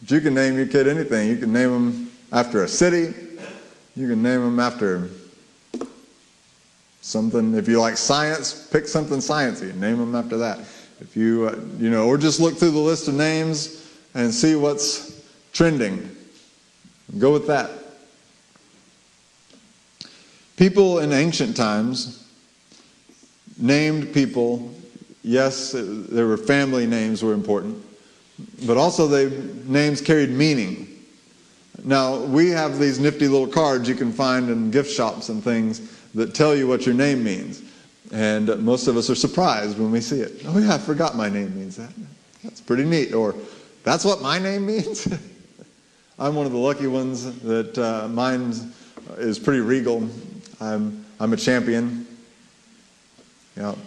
But 0.00 0.10
you 0.10 0.20
can 0.20 0.34
name 0.34 0.56
your 0.56 0.66
kid 0.66 0.86
anything. 0.88 1.28
You 1.28 1.36
can 1.36 1.52
name 1.52 1.70
them 1.70 2.12
after 2.32 2.64
a 2.64 2.68
city. 2.68 3.14
You 3.96 4.08
can 4.08 4.22
name 4.22 4.40
them 4.40 4.60
after 4.60 5.10
something. 7.08 7.54
If 7.54 7.66
you 7.68 7.80
like 7.80 7.96
science, 7.96 8.68
pick 8.70 8.86
something 8.86 9.18
sciencey 9.18 9.70
and 9.70 9.80
name 9.80 9.98
them 9.98 10.14
after 10.14 10.36
that. 10.38 10.60
If 11.00 11.16
you, 11.16 11.48
uh, 11.48 11.58
you 11.78 11.90
know, 11.90 12.06
or 12.06 12.18
just 12.18 12.38
look 12.38 12.56
through 12.56 12.72
the 12.72 12.78
list 12.78 13.08
of 13.08 13.14
names 13.14 13.88
and 14.14 14.32
see 14.32 14.54
what's 14.56 15.22
trending. 15.52 16.14
Go 17.18 17.32
with 17.32 17.46
that. 17.46 17.70
People 20.56 20.98
in 20.98 21.12
ancient 21.12 21.56
times 21.56 22.26
named 23.56 24.12
people, 24.12 24.74
yes, 25.22 25.72
there 25.74 26.26
were 26.26 26.36
family 26.36 26.86
names 26.86 27.22
were 27.22 27.32
important, 27.32 27.82
but 28.66 28.76
also 28.76 29.06
they 29.06 29.30
names 29.64 30.00
carried 30.00 30.30
meaning. 30.30 30.86
Now, 31.84 32.18
we 32.18 32.50
have 32.50 32.78
these 32.78 32.98
nifty 32.98 33.28
little 33.28 33.46
cards 33.46 33.88
you 33.88 33.94
can 33.94 34.12
find 34.12 34.50
in 34.50 34.72
gift 34.72 34.92
shops 34.92 35.28
and 35.28 35.42
things 35.42 35.97
that 36.14 36.34
tell 36.34 36.54
you 36.54 36.66
what 36.66 36.86
your 36.86 36.94
name 36.94 37.22
means. 37.22 37.62
And 38.12 38.46
most 38.64 38.88
of 38.88 38.96
us 38.96 39.10
are 39.10 39.14
surprised 39.14 39.78
when 39.78 39.90
we 39.90 40.00
see 40.00 40.20
it. 40.20 40.42
Oh, 40.46 40.58
yeah, 40.58 40.74
I 40.74 40.78
forgot 40.78 41.14
my 41.14 41.28
name 41.28 41.54
means 41.58 41.76
that. 41.76 41.92
That's 42.42 42.60
pretty 42.60 42.84
neat. 42.84 43.12
Or, 43.12 43.34
that's 43.84 44.04
what 44.04 44.22
my 44.22 44.38
name 44.38 44.66
means? 44.66 45.06
I'm 46.18 46.34
one 46.34 46.46
of 46.46 46.52
the 46.52 46.58
lucky 46.58 46.86
ones 46.86 47.40
that 47.42 47.78
uh, 47.78 48.08
mine 48.08 48.52
is 49.18 49.38
pretty 49.38 49.60
regal. 49.60 50.08
I'm, 50.60 51.04
I'm 51.20 51.32
a 51.32 51.36
champion. 51.36 52.06
You 53.56 53.62
know, 53.62 53.78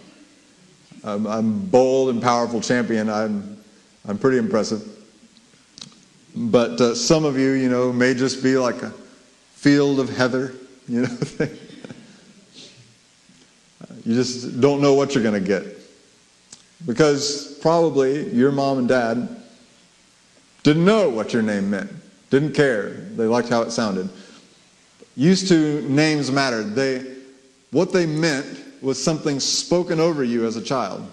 I'm, 1.04 1.26
I'm 1.26 1.66
bold 1.66 2.10
and 2.10 2.22
powerful 2.22 2.60
champion. 2.60 3.10
I'm, 3.10 3.58
I'm 4.06 4.18
pretty 4.18 4.38
impressive. 4.38 4.88
But 6.34 6.80
uh, 6.80 6.94
some 6.94 7.24
of 7.24 7.36
you, 7.38 7.50
you 7.50 7.68
know, 7.68 7.92
may 7.92 8.14
just 8.14 8.42
be 8.42 8.56
like 8.56 8.82
a 8.82 8.90
field 9.54 10.00
of 10.00 10.08
heather, 10.08 10.54
you 10.88 11.02
know. 11.02 11.18
you 14.04 14.14
just 14.14 14.60
don't 14.60 14.80
know 14.80 14.94
what 14.94 15.14
you're 15.14 15.22
going 15.22 15.40
to 15.40 15.46
get. 15.46 15.64
Because 16.86 17.58
probably 17.60 18.28
your 18.32 18.50
mom 18.50 18.78
and 18.78 18.88
dad 18.88 19.28
didn't 20.62 20.84
know 20.84 21.08
what 21.08 21.32
your 21.32 21.42
name 21.42 21.70
meant, 21.70 21.90
didn't 22.30 22.52
care. 22.52 22.90
They 22.90 23.26
liked 23.26 23.48
how 23.48 23.62
it 23.62 23.70
sounded. 23.70 24.08
Used 25.16 25.48
to 25.48 25.82
names 25.88 26.30
mattered. 26.30 26.74
They, 26.74 27.14
what 27.70 27.92
they 27.92 28.06
meant 28.06 28.82
was 28.82 29.02
something 29.02 29.38
spoken 29.38 30.00
over 30.00 30.24
you 30.24 30.46
as 30.46 30.56
a 30.56 30.62
child. 30.62 31.08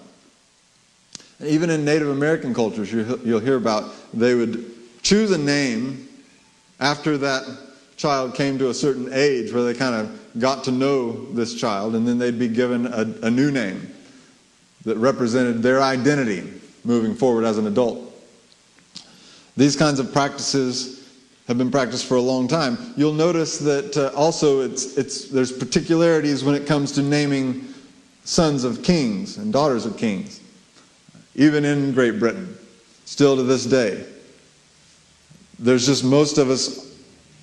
Even 1.41 1.69
in 1.69 1.85
Native 1.85 2.09
American 2.09 2.53
cultures, 2.53 2.91
you'll 2.91 3.39
hear 3.39 3.55
about 3.55 3.93
they 4.13 4.33
would 4.33 4.71
choose 5.03 5.31
a 5.31 5.37
name 5.37 6.07
after 6.79 7.17
that 7.19 7.43
child 7.99 8.33
came 8.33 8.57
to 8.57 8.69
a 8.69 8.73
certain 8.73 9.09
age 9.11 9.51
where 9.51 9.63
they 9.63 9.73
kind 9.73 9.93
of 9.93 10.39
got 10.39 10.63
to 10.63 10.71
know 10.71 11.25
this 11.33 11.53
child, 11.53 11.95
and 11.95 12.07
then 12.07 12.17
they'd 12.17 12.39
be 12.39 12.47
given 12.47 12.87
a, 12.87 13.27
a 13.27 13.29
new 13.29 13.51
name 13.51 13.93
that 14.85 14.95
represented 14.97 15.61
their 15.61 15.81
identity 15.81 16.49
moving 16.85 17.13
forward 17.13 17.43
as 17.43 17.57
an 17.57 17.67
adult. 17.67 17.99
These 19.57 19.75
kinds 19.75 19.99
of 19.99 20.13
practices 20.13 21.09
have 21.49 21.57
been 21.57 21.71
practiced 21.71 22.05
for 22.05 22.15
a 22.15 22.21
long 22.21 22.47
time. 22.47 22.77
You'll 22.95 23.11
notice 23.11 23.57
that 23.59 23.97
uh, 23.97 24.15
also 24.15 24.61
it's, 24.61 24.97
it's, 24.97 25.25
there's 25.25 25.51
particularities 25.51 26.41
when 26.41 26.55
it 26.55 26.65
comes 26.65 26.93
to 26.93 27.01
naming 27.01 27.73
sons 28.23 28.63
of 28.63 28.81
kings 28.81 29.37
and 29.37 29.51
daughters 29.51 29.85
of 29.85 29.97
kings, 29.97 30.39
even 31.35 31.65
in 31.65 31.91
Great 31.91 32.17
Britain, 32.17 32.57
still 33.03 33.35
to 33.35 33.43
this 33.43 33.65
day. 33.65 34.05
There's 35.57 35.85
just 35.85 36.05
most 36.05 36.37
of 36.37 36.49
us 36.49 36.88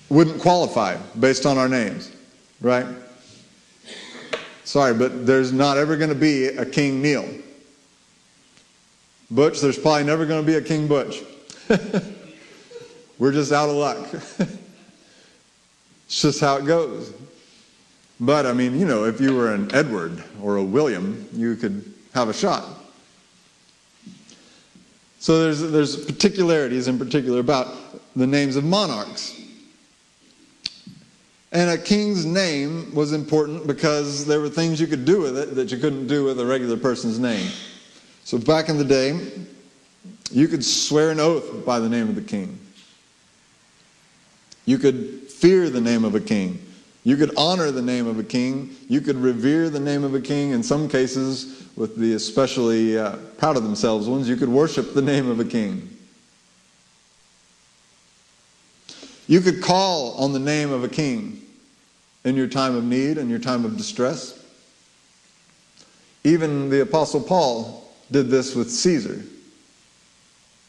wouldn't 0.09 0.41
qualify 0.41 0.97
based 1.19 1.45
on 1.45 1.57
our 1.57 1.69
names, 1.69 2.11
right? 2.61 2.85
Sorry, 4.63 4.93
but 4.93 5.25
there's 5.25 5.53
not 5.53 5.77
ever 5.77 5.95
going 5.95 6.09
to 6.09 6.15
be 6.15 6.47
a 6.47 6.65
King 6.65 7.01
Neil. 7.01 7.27
Butch, 9.31 9.61
there's 9.61 9.77
probably 9.77 10.03
never 10.03 10.25
going 10.25 10.41
to 10.41 10.45
be 10.45 10.57
a 10.57 10.61
King 10.61 10.87
Butch. 10.87 11.21
We're 13.17 13.31
just 13.31 13.51
out 13.51 13.69
of 13.69 13.75
luck. 13.75 13.97
it's 16.05 16.21
just 16.21 16.39
how 16.39 16.57
it 16.57 16.65
goes. 16.65 17.13
But 18.19 18.45
I 18.45 18.53
mean, 18.53 18.79
you 18.79 18.85
know, 18.85 19.05
if 19.05 19.21
you 19.21 19.35
were 19.35 19.53
an 19.53 19.73
Edward 19.73 20.23
or 20.41 20.57
a 20.57 20.63
William, 20.63 21.27
you 21.33 21.55
could 21.55 21.93
have 22.13 22.29
a 22.29 22.33
shot. 22.33 22.65
So 25.19 25.41
there's, 25.41 25.61
there's 25.61 26.05
particularities 26.05 26.87
in 26.87 26.97
particular 26.97 27.39
about 27.39 27.67
the 28.15 28.27
names 28.27 28.55
of 28.55 28.63
monarchs. 28.63 29.36
And 31.57 31.71
a 31.71 31.77
king's 31.79 32.23
name 32.23 32.93
was 32.93 33.13
important 33.13 33.65
because 33.65 34.27
there 34.27 34.39
were 34.39 34.47
things 34.47 34.79
you 34.79 34.85
could 34.85 35.05
do 35.05 35.19
with 35.21 35.35
it 35.39 35.55
that 35.55 35.71
you 35.71 35.79
couldn't 35.79 36.05
do 36.05 36.23
with 36.23 36.39
a 36.39 36.45
regular 36.45 36.77
person's 36.77 37.17
name. 37.17 37.49
So 38.25 38.37
back 38.37 38.69
in 38.69 38.77
the 38.77 38.85
day, 38.85 39.19
you 40.31 40.47
could 40.49 40.63
swear 40.63 41.09
an 41.09 41.19
oath 41.19 41.65
by 41.65 41.79
the 41.79 41.89
name 41.89 42.09
of 42.09 42.13
the 42.13 42.21
king. 42.21 42.59
You 44.65 44.77
could 44.77 45.31
fear 45.31 45.71
the 45.71 45.81
name 45.81 46.05
of 46.05 46.13
a 46.13 46.19
king. 46.19 46.63
You 47.03 47.17
could 47.17 47.31
honor 47.35 47.71
the 47.71 47.81
name 47.81 48.05
of 48.05 48.19
a 48.19 48.23
king. 48.23 48.75
You 48.87 49.01
could 49.01 49.15
revere 49.15 49.71
the 49.71 49.79
name 49.79 50.03
of 50.03 50.13
a 50.13 50.21
king. 50.21 50.51
In 50.51 50.61
some 50.61 50.87
cases, 50.87 51.65
with 51.75 51.97
the 51.97 52.13
especially 52.13 52.99
uh, 52.99 53.15
proud 53.39 53.57
of 53.57 53.63
themselves 53.63 54.07
ones, 54.07 54.29
you 54.29 54.35
could 54.35 54.49
worship 54.49 54.93
the 54.93 55.01
name 55.01 55.27
of 55.27 55.39
a 55.39 55.45
king. 55.45 55.89
You 59.25 59.41
could 59.41 59.63
call 59.63 60.11
on 60.17 60.33
the 60.33 60.39
name 60.39 60.71
of 60.71 60.83
a 60.83 60.87
king 60.87 61.45
in 62.27 62.35
your 62.35 62.47
time 62.47 62.75
of 62.75 62.83
need 62.83 63.17
and 63.17 63.29
your 63.29 63.39
time 63.39 63.63
of 63.63 63.77
distress. 63.77 64.43
Even 66.25 66.69
the 66.69 66.81
Apostle 66.81 67.21
Paul 67.21 67.89
did 68.11 68.29
this 68.29 68.53
with 68.53 68.69
Caesar, 68.69 69.23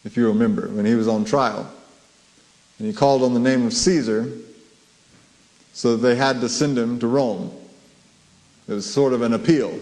if 0.05 0.17
you 0.17 0.29
remember, 0.29 0.69
when 0.69 0.87
he 0.87 0.95
was 0.95 1.09
on 1.09 1.25
trial. 1.25 1.69
And 2.79 2.87
he 2.87 2.93
called 2.93 3.25
on 3.25 3.35
the 3.35 3.41
name 3.41 3.67
of 3.67 3.73
Caesar 3.73 4.33
so 5.73 5.97
they 5.97 6.17
had 6.17 6.41
to 6.41 6.49
send 6.49 6.79
him 6.79 6.99
to 7.01 7.07
Rome. 7.07 7.53
It 8.69 8.73
was 8.73 8.89
sort 8.89 9.13
of 9.13 9.23
an 9.23 9.33
appeal. 9.33 9.79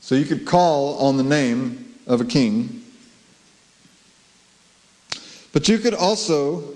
So 0.00 0.14
you 0.14 0.24
could 0.24 0.46
call 0.46 0.98
on 0.98 1.16
the 1.16 1.22
name 1.22 1.94
of 2.06 2.20
a 2.20 2.24
king. 2.24 2.82
But 5.52 5.68
you 5.68 5.78
could 5.78 5.94
also 5.94 6.74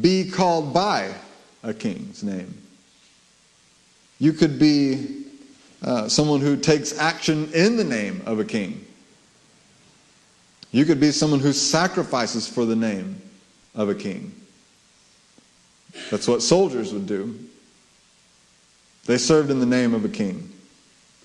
be 0.00 0.30
called 0.30 0.72
by 0.72 1.14
a 1.62 1.74
king's 1.74 2.22
name. 2.22 2.56
You 4.18 4.32
could 4.32 4.58
be 4.58 5.24
uh, 5.82 6.08
someone 6.08 6.40
who 6.40 6.56
takes 6.56 6.96
action 6.98 7.50
in 7.52 7.76
the 7.76 7.84
name 7.84 8.22
of 8.26 8.38
a 8.38 8.44
king. 8.44 8.86
You 10.70 10.84
could 10.84 11.00
be 11.00 11.12
someone 11.12 11.40
who 11.40 11.52
sacrifices 11.52 12.48
for 12.48 12.64
the 12.64 12.76
name 12.76 13.20
of 13.74 13.88
a 13.88 13.94
king. 13.94 14.32
That's 16.10 16.26
what 16.26 16.42
soldiers 16.42 16.92
would 16.92 17.06
do. 17.06 17.38
They 19.06 19.18
served 19.18 19.50
in 19.50 19.60
the 19.60 19.66
name 19.66 19.94
of 19.94 20.04
a 20.04 20.08
king. 20.08 20.52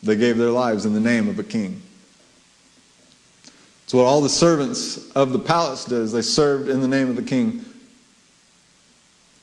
They 0.03 0.15
gave 0.15 0.37
their 0.37 0.49
lives 0.49 0.85
in 0.85 0.93
the 0.93 0.99
name 0.99 1.29
of 1.29 1.39
a 1.39 1.43
king. 1.43 1.81
It's 3.83 3.93
what 3.93 4.03
all 4.03 4.21
the 4.21 4.29
servants 4.29 5.11
of 5.11 5.31
the 5.31 5.39
palace 5.39 5.85
did 5.85 6.09
they 6.09 6.21
served 6.21 6.67
in 6.67 6.81
the 6.81 6.87
name 6.87 7.09
of 7.09 7.15
the 7.15 7.21
king. 7.21 7.63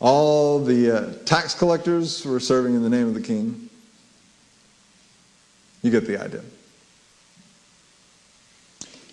All 0.04 0.58
the 0.58 0.90
uh, 0.90 1.12
tax 1.24 1.54
collectors 1.54 2.26
were 2.26 2.38
serving 2.38 2.74
in 2.74 2.82
the 2.82 2.90
name 2.90 3.08
of 3.08 3.14
the 3.14 3.22
king. 3.22 3.70
You 5.80 5.90
get 5.90 6.06
the 6.06 6.22
idea. 6.22 6.42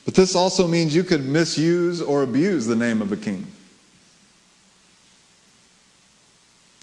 But 0.03 0.15
this 0.15 0.35
also 0.35 0.67
means 0.67 0.93
you 0.93 1.05
could 1.05 1.23
misuse 1.23 2.01
or 2.01 2.23
abuse 2.23 2.65
the 2.65 2.75
name 2.75 3.01
of 3.01 3.13
a 3.13 3.15
king. 3.15 3.47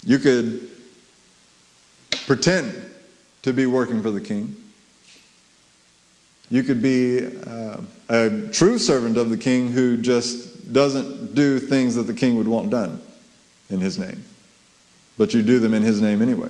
You 0.03 0.17
could 0.17 0.71
pretend 2.25 2.73
to 3.43 3.53
be 3.53 3.67
working 3.67 4.01
for 4.01 4.09
the 4.09 4.21
king. 4.21 4.55
You 6.49 6.63
could 6.63 6.81
be 6.81 7.27
uh, 7.45 7.77
a 8.09 8.47
true 8.51 8.79
servant 8.79 9.17
of 9.17 9.29
the 9.29 9.37
king 9.37 9.71
who 9.71 9.97
just 9.97 10.73
doesn't 10.73 11.35
do 11.35 11.59
things 11.59 11.93
that 11.93 12.07
the 12.07 12.13
king 12.15 12.37
would 12.37 12.47
want 12.47 12.71
done 12.71 13.03
in 13.69 13.79
his 13.79 13.99
name. 13.99 14.23
But 15.17 15.33
you 15.33 15.41
do 15.41 15.59
them 15.59 15.73
in 15.73 15.83
his 15.83 16.01
name 16.01 16.21
anyway. 16.21 16.49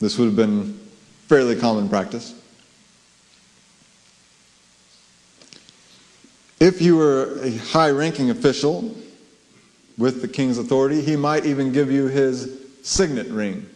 This 0.00 0.18
would 0.18 0.26
have 0.26 0.36
been 0.36 0.78
fairly 1.26 1.56
common 1.56 1.88
practice. 1.88 2.34
If 6.58 6.82
you 6.82 6.96
were 6.96 7.38
a 7.42 7.56
high 7.56 7.90
ranking 7.90 8.30
official 8.30 8.94
with 9.96 10.20
the 10.20 10.28
king's 10.28 10.58
authority, 10.58 11.00
he 11.00 11.16
might 11.16 11.46
even 11.46 11.72
give 11.72 11.90
you 11.90 12.06
his 12.06 12.60
signet 12.82 13.28
ring 13.28 13.66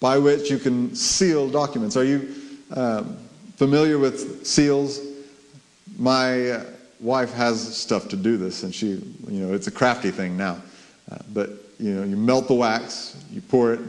by 0.00 0.18
which 0.18 0.50
you 0.50 0.58
can 0.58 0.94
seal 0.94 1.48
documents. 1.48 1.96
Are 1.96 2.04
you 2.04 2.34
um, 2.72 3.16
familiar 3.56 3.98
with 3.98 4.46
seals? 4.46 5.00
My 5.96 6.50
uh, 6.50 6.64
wife 7.00 7.32
has 7.32 7.76
stuff 7.76 8.08
to 8.08 8.16
do 8.16 8.36
this, 8.36 8.62
and 8.62 8.74
she, 8.74 9.02
you 9.28 9.46
know, 9.46 9.54
it's 9.54 9.66
a 9.66 9.70
crafty 9.70 10.10
thing 10.10 10.36
now. 10.36 10.60
Uh, 11.10 11.18
but, 11.32 11.50
you 11.78 11.94
know, 11.94 12.04
you 12.04 12.16
melt 12.16 12.48
the 12.48 12.54
wax, 12.54 13.16
you 13.30 13.40
pour 13.40 13.72
it 13.72 13.80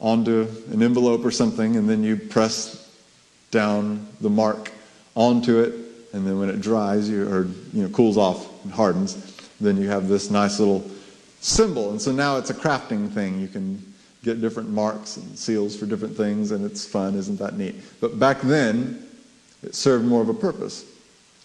onto 0.00 0.48
an 0.70 0.82
envelope 0.82 1.24
or 1.24 1.30
something, 1.30 1.76
and 1.76 1.88
then 1.88 2.02
you 2.02 2.16
press 2.16 2.90
down 3.50 4.06
the 4.20 4.30
mark 4.30 4.72
onto 5.14 5.60
it, 5.60 5.74
and 6.12 6.26
then 6.26 6.38
when 6.38 6.48
it 6.48 6.60
dries, 6.60 7.08
you, 7.08 7.28
or, 7.28 7.44
you 7.72 7.82
know, 7.82 7.88
cools 7.90 8.16
off 8.16 8.64
and 8.64 8.72
hardens, 8.72 9.14
then 9.60 9.76
you 9.76 9.88
have 9.88 10.08
this 10.08 10.30
nice 10.30 10.58
little 10.58 10.84
symbol. 11.40 11.90
And 11.90 12.00
so 12.00 12.12
now 12.12 12.36
it's 12.36 12.50
a 12.50 12.54
crafting 12.54 13.10
thing. 13.10 13.40
You 13.40 13.48
can 13.48 13.82
get 14.24 14.40
different 14.40 14.70
marks 14.70 15.16
and 15.16 15.38
seals 15.38 15.76
for 15.76 15.86
different 15.86 16.16
things, 16.16 16.50
and 16.50 16.64
it's 16.64 16.86
fun. 16.86 17.14
Isn't 17.14 17.38
that 17.38 17.56
neat? 17.58 17.76
But 18.00 18.18
back 18.18 18.40
then, 18.40 19.06
it 19.62 19.74
served 19.74 20.04
more 20.04 20.22
of 20.22 20.28
a 20.28 20.34
purpose. 20.34 20.84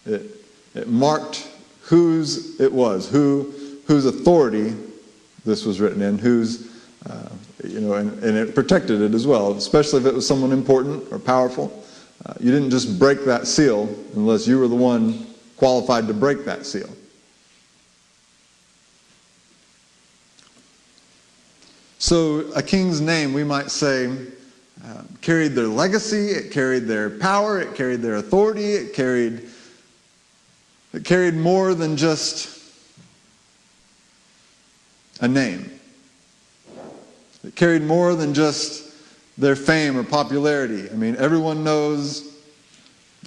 It, 0.06 0.37
it 0.78 0.88
marked 0.88 1.48
whose 1.82 2.60
it 2.60 2.72
was, 2.72 3.08
who, 3.08 3.52
whose 3.86 4.04
authority 4.04 4.74
this 5.44 5.64
was 5.64 5.80
written 5.80 6.02
in, 6.02 6.18
whose, 6.18 6.70
uh, 7.08 7.30
you 7.64 7.80
know, 7.80 7.94
and, 7.94 8.12
and, 8.22 8.36
it 8.36 8.54
protected 8.54 9.00
it 9.00 9.12
as 9.12 9.26
well, 9.26 9.52
especially 9.54 10.00
if 10.00 10.06
it 10.06 10.14
was 10.14 10.26
someone 10.26 10.52
important 10.52 11.10
or 11.10 11.18
powerful. 11.18 11.84
Uh, 12.24 12.34
you 12.38 12.52
didn't 12.52 12.70
just 12.70 12.98
break 12.98 13.24
that 13.24 13.46
seal 13.46 13.88
unless 14.14 14.46
you 14.46 14.58
were 14.58 14.68
the 14.68 14.76
one 14.76 15.26
qualified 15.56 16.06
to 16.06 16.14
break 16.14 16.44
that 16.44 16.64
seal. 16.64 16.90
So, 21.98 22.40
a 22.54 22.62
king's 22.62 23.00
name, 23.00 23.32
we 23.32 23.42
might 23.42 23.72
say, 23.72 24.14
uh, 24.84 25.02
carried 25.22 25.56
their 25.56 25.66
legacy, 25.66 26.30
it 26.30 26.52
carried 26.52 26.86
their 26.86 27.10
power, 27.10 27.58
it 27.58 27.74
carried 27.74 28.00
their 28.00 28.16
authority, 28.16 28.74
it 28.74 28.94
carried 28.94 29.48
it 30.92 31.04
carried 31.04 31.34
more 31.34 31.74
than 31.74 31.96
just 31.96 32.58
a 35.20 35.28
name. 35.28 35.70
It 37.44 37.54
carried 37.54 37.82
more 37.82 38.14
than 38.14 38.34
just 38.34 38.92
their 39.36 39.56
fame 39.56 39.96
or 39.96 40.02
popularity. 40.02 40.90
I 40.90 40.94
mean, 40.94 41.16
everyone 41.16 41.62
knows 41.62 42.36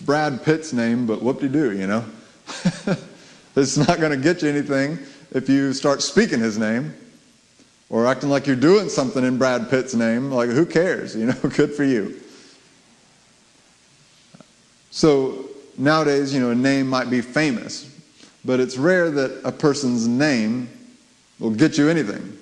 Brad 0.05 0.43
Pitt's 0.43 0.73
name, 0.73 1.05
but 1.05 1.21
whoop 1.21 1.39
de 1.39 1.49
doo, 1.49 1.71
you 1.71 1.87
know? 1.87 2.03
it's 3.55 3.77
not 3.77 3.99
going 3.99 4.11
to 4.11 4.17
get 4.17 4.41
you 4.41 4.49
anything 4.49 4.99
if 5.31 5.47
you 5.47 5.73
start 5.73 6.01
speaking 6.01 6.39
his 6.39 6.57
name 6.57 6.93
or 7.89 8.07
acting 8.07 8.29
like 8.29 8.47
you're 8.47 8.55
doing 8.55 8.89
something 8.89 9.23
in 9.23 9.37
Brad 9.37 9.69
Pitt's 9.69 9.93
name. 9.93 10.31
Like, 10.31 10.49
who 10.49 10.65
cares? 10.65 11.15
You 11.15 11.27
know, 11.27 11.33
good 11.55 11.73
for 11.73 11.83
you. 11.83 12.19
So 14.89 15.50
nowadays, 15.81 16.33
you 16.33 16.39
know, 16.39 16.51
a 16.51 16.55
name 16.55 16.87
might 16.87 17.09
be 17.09 17.21
famous, 17.21 17.89
but 18.45 18.59
it's 18.59 18.77
rare 18.77 19.09
that 19.11 19.41
a 19.43 19.51
person's 19.51 20.07
name 20.07 20.69
will 21.39 21.51
get 21.51 21.77
you 21.77 21.89
anything. 21.89 22.37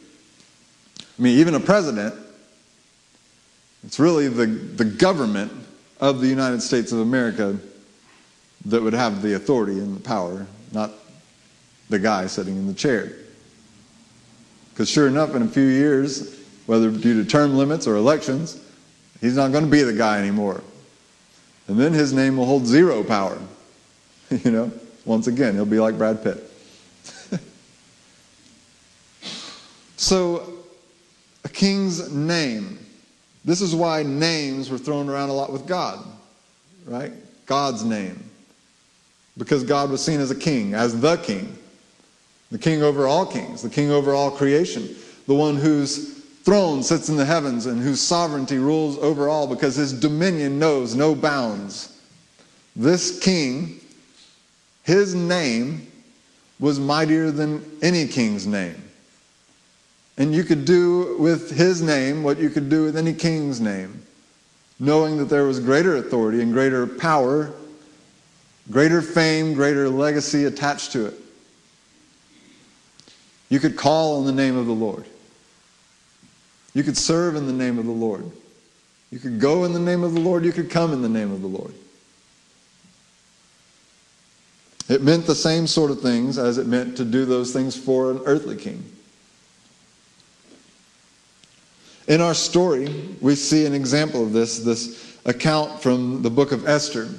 I 1.00 1.22
mean, 1.22 1.40
even 1.40 1.56
a 1.56 1.60
president, 1.60 2.14
it's 3.84 4.00
really 4.00 4.28
the, 4.28 4.46
the 4.46 4.86
government 4.86 5.52
of 6.00 6.22
the 6.22 6.28
United 6.28 6.62
States 6.62 6.92
of 6.92 7.00
America 7.00 7.58
that 8.66 8.82
would 8.82 8.94
have 8.94 9.22
the 9.22 9.36
authority 9.36 9.80
and 9.80 9.96
the 9.96 10.02
power, 10.02 10.46
not 10.74 10.92
the 11.90 12.00
guy 12.00 12.28
sitting 12.28 12.56
in 12.56 12.68
the 12.68 12.74
chair. 12.74 13.14
Because 14.74 14.90
sure 14.90 15.08
enough, 15.08 15.34
in 15.36 15.42
a 15.42 15.48
few 15.48 15.66
years, 15.66 16.40
whether 16.66 16.92
due 16.92 17.22
to 17.22 17.30
term 17.30 17.58
limits 17.58 17.88
or 17.88 17.96
elections, 17.96 18.62
he's 19.22 19.36
not 19.36 19.52
going 19.52 19.64
to 19.64 19.70
be 19.70 19.82
the 19.82 19.94
guy 19.94 20.20
anymore. 20.20 20.62
And 21.70 21.80
then 21.80 21.94
his 21.94 22.12
name 22.12 22.36
will 22.36 22.46
hold 22.46 22.66
zero 22.66 23.04
power. 23.04 23.38
you 24.44 24.52
know, 24.52 24.72
once 25.06 25.28
again, 25.28 25.54
he'll 25.54 25.66
be 25.66 25.80
like 25.80 25.98
Brad 25.98 26.24
Pitt. 26.24 26.52
so, 29.96 30.52
a 31.46 31.50
king's 31.50 32.12
name. 32.12 32.80
This 33.46 33.62
is 33.62 33.74
why 33.74 34.04
names 34.04 34.70
were 34.70 34.78
thrown 34.78 35.10
around 35.10 35.30
a 35.30 35.34
lot 35.34 35.54
with 35.54 35.66
God, 35.66 36.04
right? 36.86 37.14
God's 37.46 37.86
name. 37.86 38.30
Because 39.38 39.64
God 39.64 39.90
was 39.90 40.04
seen 40.04 40.20
as 40.20 40.32
a 40.32 40.36
king, 40.36 40.74
as 40.74 41.00
the 41.00 41.16
king 41.18 41.56
the 42.52 42.58
king 42.58 42.82
over 42.82 43.08
all 43.08 43.26
kings, 43.26 43.62
the 43.62 43.70
king 43.70 43.92
over 43.92 44.14
all 44.14 44.32
creation, 44.32 44.96
the 45.28 45.34
one 45.34 45.56
whose 45.56 46.19
throne 46.44 46.84
sits 46.84 47.10
in 47.10 47.16
the 47.16 47.26
heavens 47.26 47.66
and 47.66 47.82
whose 47.82 48.02
sovereignty 48.02 48.58
rules 48.58 48.98
over 49.00 49.30
all 49.30 49.48
because 49.48 49.76
his 49.76 49.94
dominion 49.94 50.60
knows 50.60 50.96
no 50.96 51.16
bounds. 51.16 51.98
This 52.76 53.20
king, 53.20 53.80
his 54.84 55.14
name 55.14 55.92
was 56.60 56.80
mightier 56.80 57.32
than 57.32 57.64
any 57.82 58.08
king's 58.08 58.48
name. 58.48 58.82
And 60.18 60.34
you 60.34 60.44
could 60.44 60.66
do 60.66 61.16
with 61.18 61.52
his 61.52 61.82
name 61.82 62.24
what 62.24 62.40
you 62.40 62.50
could 62.50 62.70
do 62.70 62.84
with 62.84 62.98
any 62.98 63.14
king's 63.14 63.62
name, 63.62 64.04
knowing 64.80 65.18
that 65.18 65.26
there 65.26 65.46
was 65.46 65.60
greater 65.60 65.96
authority 65.96 66.42
and 66.42 66.52
greater 66.52 66.86
power, 66.86 67.54
greater 68.70 69.02
fame, 69.02 69.54
greater 69.54 69.88
legacy 69.88 70.44
attached 70.44 70.92
to 70.92 71.06
it. 71.06 71.14
You 73.48 73.60
could 73.60 73.78
call 73.78 74.20
on 74.20 74.26
the 74.26 74.32
name 74.32 74.58
of 74.58 74.66
the 74.66 74.74
Lord. 74.74 75.06
You 76.80 76.86
could 76.86 76.98
serve 76.98 77.36
in 77.36 77.46
the 77.46 77.52
name 77.52 77.78
of 77.78 77.86
the 77.86 77.92
Lord. 77.92 78.24
You 79.12 79.20
could 79.20 79.38
go 79.38 79.66
in 79.66 79.74
the 79.74 79.82
name 79.82 80.02
of 80.02 80.14
the 80.14 80.22
Lord. 80.22 80.46
You 80.46 80.54
could 80.54 80.70
come 80.70 80.94
in 80.94 81.02
the 81.02 81.10
name 81.10 81.30
of 81.30 81.42
the 81.42 81.48
Lord. 81.48 81.74
It 84.88 85.02
meant 85.02 85.28
the 85.28 85.36
same 85.36 85.68
sort 85.68 85.92
of 85.92 86.00
things 86.00 86.38
as 86.38 86.58
it 86.58 86.68
meant 86.68 86.96
to 86.96 87.04
do 87.04 87.26
those 87.26 87.52
things 87.52 87.76
for 87.76 88.12
an 88.12 88.22
earthly 88.24 88.56
king. 88.56 88.82
In 92.08 92.22
our 92.22 92.34
story, 92.34 93.10
we 93.20 93.36
see 93.36 93.66
an 93.66 93.74
example 93.74 94.24
of 94.24 94.32
this, 94.32 94.60
this 94.60 95.18
account 95.26 95.82
from 95.82 96.22
the 96.22 96.30
book 96.30 96.54
of 96.54 96.66
Esther. 96.66 97.10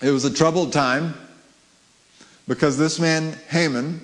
It 0.00 0.12
was 0.12 0.24
a 0.24 0.32
troubled 0.32 0.72
time 0.72 1.12
because 2.48 2.78
this 2.78 2.98
man, 2.98 3.36
Haman, 3.50 4.00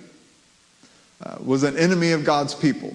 uh, 1.22 1.38
was 1.42 1.62
an 1.62 1.78
enemy 1.78 2.12
of 2.12 2.22
God's 2.22 2.54
people. 2.54 2.92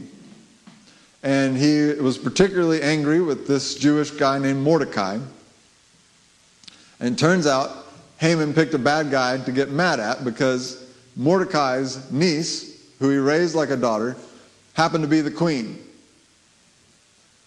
And 1.24 1.56
he 1.56 1.94
was 1.94 2.18
particularly 2.18 2.82
angry 2.82 3.22
with 3.22 3.48
this 3.48 3.76
Jewish 3.76 4.12
guy 4.12 4.40
named 4.40 4.62
Mordecai. 4.62 5.20
And 7.00 7.18
turns 7.18 7.46
out 7.46 7.86
Haman 8.18 8.54
picked 8.54 8.74
a 8.74 8.80
bad 8.80 9.12
guy 9.12 9.38
to 9.38 9.52
get 9.52 9.70
mad 9.72 10.00
at 10.00 10.24
because 10.24 10.84
Mordecai's 11.16 12.12
niece, 12.12 12.88
who 13.00 13.10
he 13.10 13.18
raised 13.18 13.56
like 13.56 13.70
a 13.70 13.78
daughter, 13.78 14.16
happened 14.74 15.04
to 15.04 15.08
be 15.08 15.22
the 15.22 15.32
queen. 15.32 15.80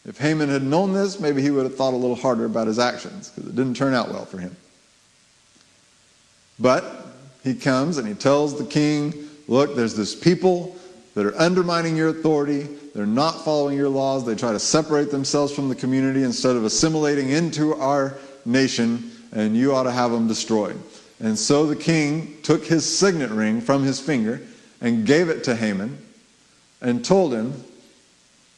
If 0.06 0.18
Haman 0.18 0.50
had 0.50 0.62
known 0.62 0.92
this, 0.92 1.18
maybe 1.18 1.40
he 1.40 1.50
would 1.50 1.64
have 1.64 1.76
thought 1.76 1.94
a 1.94 1.96
little 1.96 2.16
harder 2.16 2.44
about 2.44 2.66
his 2.66 2.78
actions 2.78 3.30
because 3.30 3.48
it 3.48 3.56
didn't 3.56 3.74
turn 3.74 3.94
out 3.94 4.10
well 4.10 4.26
for 4.26 4.38
him. 4.38 4.54
But 6.58 7.06
he 7.42 7.54
comes 7.54 7.98
and 7.98 8.06
he 8.06 8.14
tells 8.14 8.58
the 8.58 8.66
king 8.66 9.14
look, 9.48 9.76
there's 9.76 9.94
this 9.94 10.14
people 10.14 10.76
that 11.14 11.26
are 11.26 11.38
undermining 11.38 11.96
your 11.96 12.08
authority. 12.08 12.68
They're 12.94 13.06
not 13.06 13.44
following 13.44 13.76
your 13.76 13.88
laws. 13.88 14.24
They 14.24 14.36
try 14.36 14.52
to 14.52 14.60
separate 14.60 15.10
themselves 15.10 15.52
from 15.52 15.68
the 15.68 15.74
community 15.74 16.22
instead 16.22 16.54
of 16.54 16.64
assimilating 16.64 17.30
into 17.30 17.74
our 17.74 18.16
nation, 18.44 19.10
and 19.32 19.56
you 19.56 19.74
ought 19.74 19.82
to 19.82 19.90
have 19.90 20.12
them 20.12 20.28
destroyed. 20.28 20.78
And 21.20 21.38
so 21.38 21.66
the 21.66 21.76
king 21.76 22.36
took 22.42 22.64
his 22.64 22.98
signet 22.98 23.30
ring 23.30 23.60
from 23.60 23.82
his 23.82 23.98
finger 23.98 24.40
and 24.80 25.06
gave 25.06 25.28
it 25.28 25.42
to 25.44 25.56
Haman 25.56 25.98
and 26.80 27.04
told 27.04 27.32
him, 27.32 27.52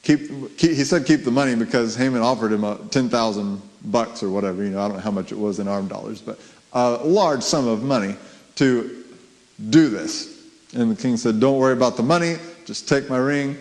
keep, 0.03 0.29
keep 0.59 0.73
he 0.73 0.85
said 0.85 1.07
keep 1.07 1.25
the 1.25 1.31
money 1.31 1.55
because 1.55 1.97
Haman 1.97 2.21
offered 2.21 2.53
him 2.53 2.89
10,000 2.89 3.63
bucks 3.85 4.23
or 4.23 4.31
whatever, 4.31 4.65
you 4.65 4.71
know, 4.71 4.81
I 4.81 4.89
don't 4.89 4.97
know 4.97 5.03
how 5.03 5.11
much 5.11 5.33
it 5.33 5.39
was 5.39 5.61
in 5.61 5.69
armed 5.69 5.89
dollars, 5.89 6.21
but 6.21 6.39
a 6.73 6.97
large 7.05 7.43
sum 7.43 7.69
of 7.69 7.83
money 7.83 8.17
to 8.57 9.05
do 9.71 9.89
this. 9.89 10.35
And 10.75 10.91
the 10.91 11.01
king 11.01 11.17
said, 11.17 11.41
Don't 11.41 11.59
worry 11.59 11.73
about 11.73 11.97
the 11.97 12.03
money, 12.03 12.37
just 12.65 12.89
take 12.89 13.09
my 13.09 13.19
ring, 13.19 13.57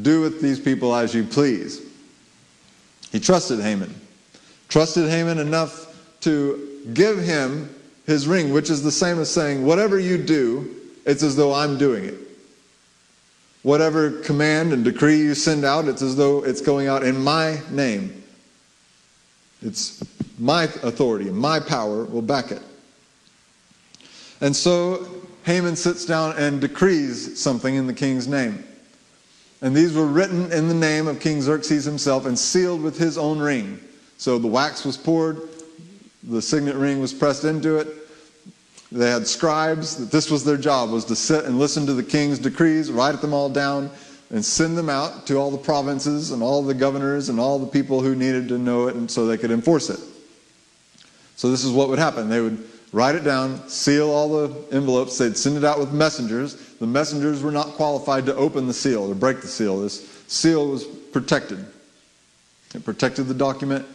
do 0.00 0.20
with 0.20 0.40
these 0.40 0.58
people 0.58 0.94
as 0.94 1.14
you 1.14 1.24
please. 1.24 1.82
He 3.10 3.20
trusted 3.20 3.60
Haman, 3.60 3.94
trusted 4.68 5.08
Haman 5.08 5.38
enough 5.38 5.94
to 6.22 6.80
give 6.94 7.18
him 7.18 7.74
his 8.06 8.26
ring, 8.26 8.52
which 8.52 8.70
is 8.70 8.82
the 8.82 8.90
same 8.90 9.18
as 9.20 9.30
saying, 9.30 9.64
Whatever 9.64 9.98
you 9.98 10.18
do, 10.18 10.74
it's 11.04 11.22
as 11.22 11.36
though 11.36 11.52
I'm 11.52 11.78
doing 11.78 12.04
it. 12.04 12.18
Whatever 13.62 14.20
command 14.22 14.72
and 14.72 14.84
decree 14.84 15.18
you 15.18 15.34
send 15.34 15.64
out, 15.64 15.86
it's 15.86 16.02
as 16.02 16.16
though 16.16 16.44
it's 16.44 16.60
going 16.60 16.88
out 16.88 17.04
in 17.04 17.22
my 17.22 17.60
name. 17.70 18.22
It's 19.60 20.02
my 20.38 20.64
authority, 20.64 21.30
my 21.30 21.60
power 21.60 22.04
will 22.04 22.22
back 22.22 22.50
it. 22.50 22.62
And 24.40 24.56
so 24.56 25.06
Haman 25.44 25.76
sits 25.76 26.04
down 26.04 26.36
and 26.36 26.60
decrees 26.60 27.40
something 27.40 27.74
in 27.74 27.86
the 27.86 27.94
king's 27.94 28.26
name. 28.26 28.64
And 29.62 29.74
these 29.74 29.94
were 29.94 30.06
written 30.06 30.50
in 30.52 30.68
the 30.68 30.74
name 30.74 31.06
of 31.06 31.20
King 31.20 31.40
Xerxes 31.40 31.84
himself 31.84 32.26
and 32.26 32.36
sealed 32.36 32.82
with 32.82 32.98
his 32.98 33.16
own 33.16 33.38
ring. 33.38 33.78
So 34.18 34.38
the 34.38 34.48
wax 34.48 34.84
was 34.84 34.96
poured, 34.96 35.40
the 36.24 36.42
signet 36.42 36.74
ring 36.74 37.00
was 37.00 37.12
pressed 37.12 37.44
into 37.44 37.78
it. 37.78 37.88
They 38.90 39.10
had 39.10 39.26
scribes 39.26 39.96
that 39.96 40.10
this 40.10 40.30
was 40.30 40.44
their 40.44 40.56
job 40.56 40.90
was 40.90 41.04
to 41.06 41.16
sit 41.16 41.44
and 41.44 41.58
listen 41.58 41.86
to 41.86 41.94
the 41.94 42.02
king's 42.02 42.38
decrees, 42.38 42.90
write 42.90 43.20
them 43.20 43.32
all 43.32 43.48
down 43.48 43.90
and 44.30 44.44
send 44.44 44.76
them 44.76 44.90
out 44.90 45.26
to 45.28 45.36
all 45.36 45.50
the 45.50 45.58
provinces 45.58 46.30
and 46.32 46.42
all 46.42 46.62
the 46.62 46.74
governors 46.74 47.28
and 47.28 47.38
all 47.38 47.58
the 47.58 47.66
people 47.66 48.00
who 48.00 48.14
needed 48.14 48.48
to 48.48 48.58
know 48.58 48.88
it 48.88 48.96
and 48.96 49.10
so 49.10 49.26
they 49.26 49.38
could 49.38 49.50
enforce 49.50 49.90
it. 49.90 50.00
So 51.36 51.50
this 51.50 51.64
is 51.64 51.70
what 51.70 51.88
would 51.88 51.98
happen. 51.98 52.28
They 52.28 52.40
would 52.40 52.68
write 52.92 53.14
it 53.14 53.24
down, 53.24 53.66
seal 53.68 54.10
all 54.10 54.28
the 54.28 54.74
envelopes. 54.74 55.18
They'd 55.18 55.36
send 55.36 55.56
it 55.56 55.64
out 55.64 55.78
with 55.78 55.92
messengers. 55.92 56.54
The 56.78 56.86
messengers 56.86 57.42
were 57.42 57.50
not 57.50 57.61
qualified 57.74 58.26
to 58.26 58.34
open 58.34 58.66
the 58.66 58.74
seal 58.74 59.10
or 59.10 59.14
break 59.14 59.40
the 59.40 59.48
seal. 59.48 59.80
This 59.80 60.08
seal 60.28 60.68
was 60.68 60.84
protected. 60.84 61.64
It 62.74 62.84
protected 62.84 63.26
the 63.26 63.34
document. 63.34 63.86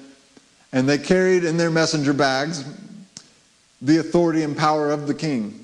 And 0.74 0.88
they 0.88 0.98
carried 0.98 1.44
in 1.44 1.58
their 1.58 1.72
messenger 1.72 2.14
bags 2.14 2.66
the 3.82 3.98
authority 3.98 4.44
and 4.44 4.58
power 4.58 4.92
of 4.92 5.08
the 5.08 5.14
king. 5.14 5.64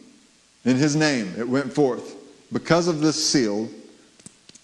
In 0.66 0.78
his 0.78 0.96
name, 0.96 1.34
it 1.38 1.48
went 1.48 1.74
forth. 1.74 2.16
Because 2.52 2.88
of 2.88 3.02
this 3.02 3.24
seal 3.24 3.70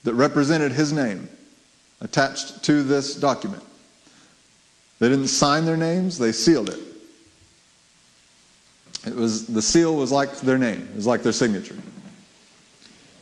that 0.04 0.14
represented 0.14 0.72
his 0.72 0.94
name 0.94 1.28
attached 2.02 2.64
to 2.64 2.84
this 2.84 3.16
document. 3.16 3.64
They 5.00 5.10
didn't 5.10 5.28
sign 5.28 5.66
their 5.66 5.78
names, 5.78 6.18
they 6.18 6.32
sealed 6.32 6.70
it. 6.70 6.80
It 9.08 9.16
was 9.16 9.48
the 9.48 9.62
seal 9.62 9.96
was 9.96 10.12
like 10.12 10.40
their 10.40 10.58
name. 10.58 10.88
It 10.92 10.96
was 10.96 11.08
like 11.08 11.24
their 11.24 11.32
signature. 11.32 11.78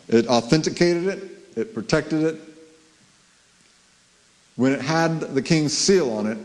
It 0.08 0.28
authenticated 0.28 1.08
it. 1.08 1.24
It 1.56 1.74
protected 1.74 2.24
it. 2.24 2.42
when 4.58 4.72
it 4.72 4.82
had 4.82 5.22
the 5.22 5.42
king's 5.42 5.76
seal 5.76 6.12
on 6.12 6.28
it, 6.28 6.38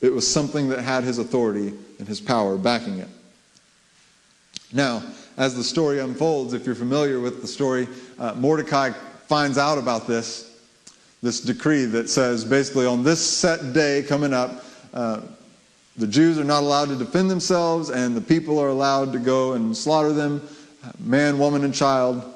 it 0.00 0.12
was 0.12 0.30
something 0.30 0.68
that 0.68 0.80
had 0.80 1.04
his 1.04 1.18
authority 1.18 1.72
and 1.98 2.06
his 2.06 2.20
power 2.20 2.58
backing 2.58 2.98
it. 2.98 3.08
Now, 4.72 5.02
as 5.36 5.54
the 5.54 5.64
story 5.64 6.00
unfolds, 6.00 6.52
if 6.52 6.66
you're 6.66 6.74
familiar 6.74 7.20
with 7.20 7.40
the 7.40 7.46
story, 7.46 7.88
uh, 8.18 8.34
Mordecai 8.34 8.90
finds 9.26 9.56
out 9.56 9.78
about 9.78 10.06
this, 10.06 10.58
this 11.22 11.40
decree 11.40 11.84
that 11.86 12.10
says 12.10 12.44
basically 12.44 12.86
on 12.86 13.02
this 13.02 13.24
set 13.24 13.72
day 13.72 14.02
coming 14.02 14.34
up, 14.34 14.64
uh, 14.92 15.20
the 15.96 16.06
Jews 16.08 16.38
are 16.38 16.44
not 16.44 16.64
allowed 16.64 16.88
to 16.88 16.96
defend 16.96 17.30
themselves, 17.30 17.88
and 17.88 18.16
the 18.16 18.20
people 18.20 18.58
are 18.58 18.68
allowed 18.68 19.12
to 19.12 19.20
go 19.20 19.52
and 19.52 19.76
slaughter 19.76 20.12
them, 20.12 20.46
man, 20.98 21.38
woman, 21.38 21.62
and 21.62 21.72
child, 21.72 22.33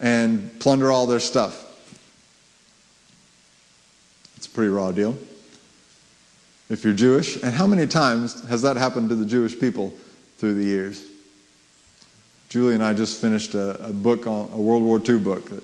and 0.00 0.58
plunder 0.60 0.90
all 0.90 1.06
their 1.06 1.20
stuff. 1.20 1.60
It's 4.36 4.46
a 4.46 4.50
pretty 4.50 4.70
raw 4.70 4.92
deal. 4.92 5.16
If 6.70 6.84
you're 6.84 6.94
Jewish, 6.94 7.42
and 7.42 7.54
how 7.54 7.66
many 7.66 7.86
times 7.86 8.46
has 8.48 8.62
that 8.62 8.76
happened 8.76 9.10
to 9.10 9.14
the 9.14 9.26
Jewish 9.26 9.58
people 9.58 9.92
through 10.38 10.54
the 10.54 10.64
years? 10.64 11.04
Julie 12.48 12.74
and 12.74 12.82
I 12.82 12.94
just 12.94 13.20
finished 13.20 13.54
a, 13.54 13.84
a 13.84 13.92
book 13.92 14.26
on 14.26 14.50
a 14.52 14.56
World 14.56 14.82
War 14.82 15.00
II 15.06 15.18
book. 15.18 15.50
That 15.50 15.62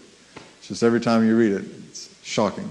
just 0.62 0.82
every 0.82 1.00
time 1.00 1.26
you 1.26 1.36
read 1.36 1.52
it, 1.52 1.64
it's 1.88 2.14
shocking. 2.22 2.68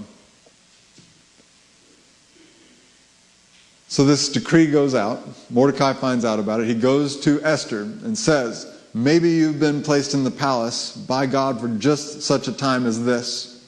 So 3.88 4.04
this 4.04 4.28
decree 4.28 4.70
goes 4.70 4.94
out. 4.94 5.20
Mordecai 5.50 5.92
finds 5.92 6.24
out 6.24 6.38
about 6.38 6.60
it. 6.60 6.66
He 6.68 6.74
goes 6.74 7.18
to 7.20 7.42
Esther 7.42 7.82
and 7.82 8.16
says, 8.16 8.79
Maybe 8.92 9.30
you've 9.30 9.60
been 9.60 9.82
placed 9.82 10.14
in 10.14 10.24
the 10.24 10.30
palace 10.30 10.96
by 10.96 11.26
God 11.26 11.60
for 11.60 11.68
just 11.68 12.22
such 12.22 12.48
a 12.48 12.52
time 12.52 12.86
as 12.86 13.04
this. 13.04 13.64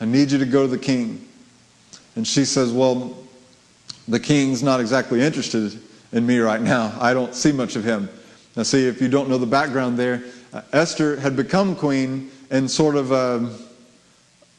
I 0.00 0.04
need 0.04 0.30
you 0.30 0.38
to 0.38 0.46
go 0.46 0.62
to 0.62 0.68
the 0.68 0.78
king. 0.78 1.26
And 2.14 2.26
she 2.26 2.44
says, 2.44 2.72
Well, 2.72 3.16
the 4.06 4.20
king's 4.20 4.62
not 4.62 4.80
exactly 4.80 5.20
interested 5.20 5.80
in 6.12 6.24
me 6.24 6.38
right 6.38 6.60
now. 6.60 6.96
I 7.00 7.14
don't 7.14 7.34
see 7.34 7.50
much 7.50 7.74
of 7.74 7.84
him. 7.84 8.08
Now, 8.56 8.62
see, 8.62 8.86
if 8.86 9.02
you 9.02 9.08
don't 9.08 9.28
know 9.28 9.38
the 9.38 9.46
background 9.46 9.98
there, 9.98 10.22
uh, 10.52 10.62
Esther 10.72 11.18
had 11.18 11.36
become 11.36 11.74
queen 11.74 12.30
in 12.50 12.68
sort 12.68 12.94
of 12.94 13.10
an 13.10 13.50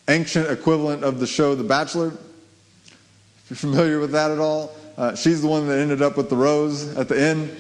ancient 0.10 0.52
equivalent 0.52 1.04
of 1.04 1.20
the 1.20 1.28
show 1.28 1.56
The 1.56 1.64
Bachelor. 1.64 2.10
If 2.10 3.46
you're 3.50 3.58
familiar 3.58 4.00
with 4.00 4.12
that 4.12 4.30
at 4.30 4.40
all, 4.40 4.76
uh, 4.98 5.16
she's 5.16 5.42
the 5.42 5.48
one 5.48 5.68
that 5.68 5.80
ended 5.80 6.02
up 6.02 6.18
with 6.18 6.30
the 6.30 6.36
rose 6.36 6.96
at 6.98 7.08
the 7.08 7.20
end. 7.20 7.58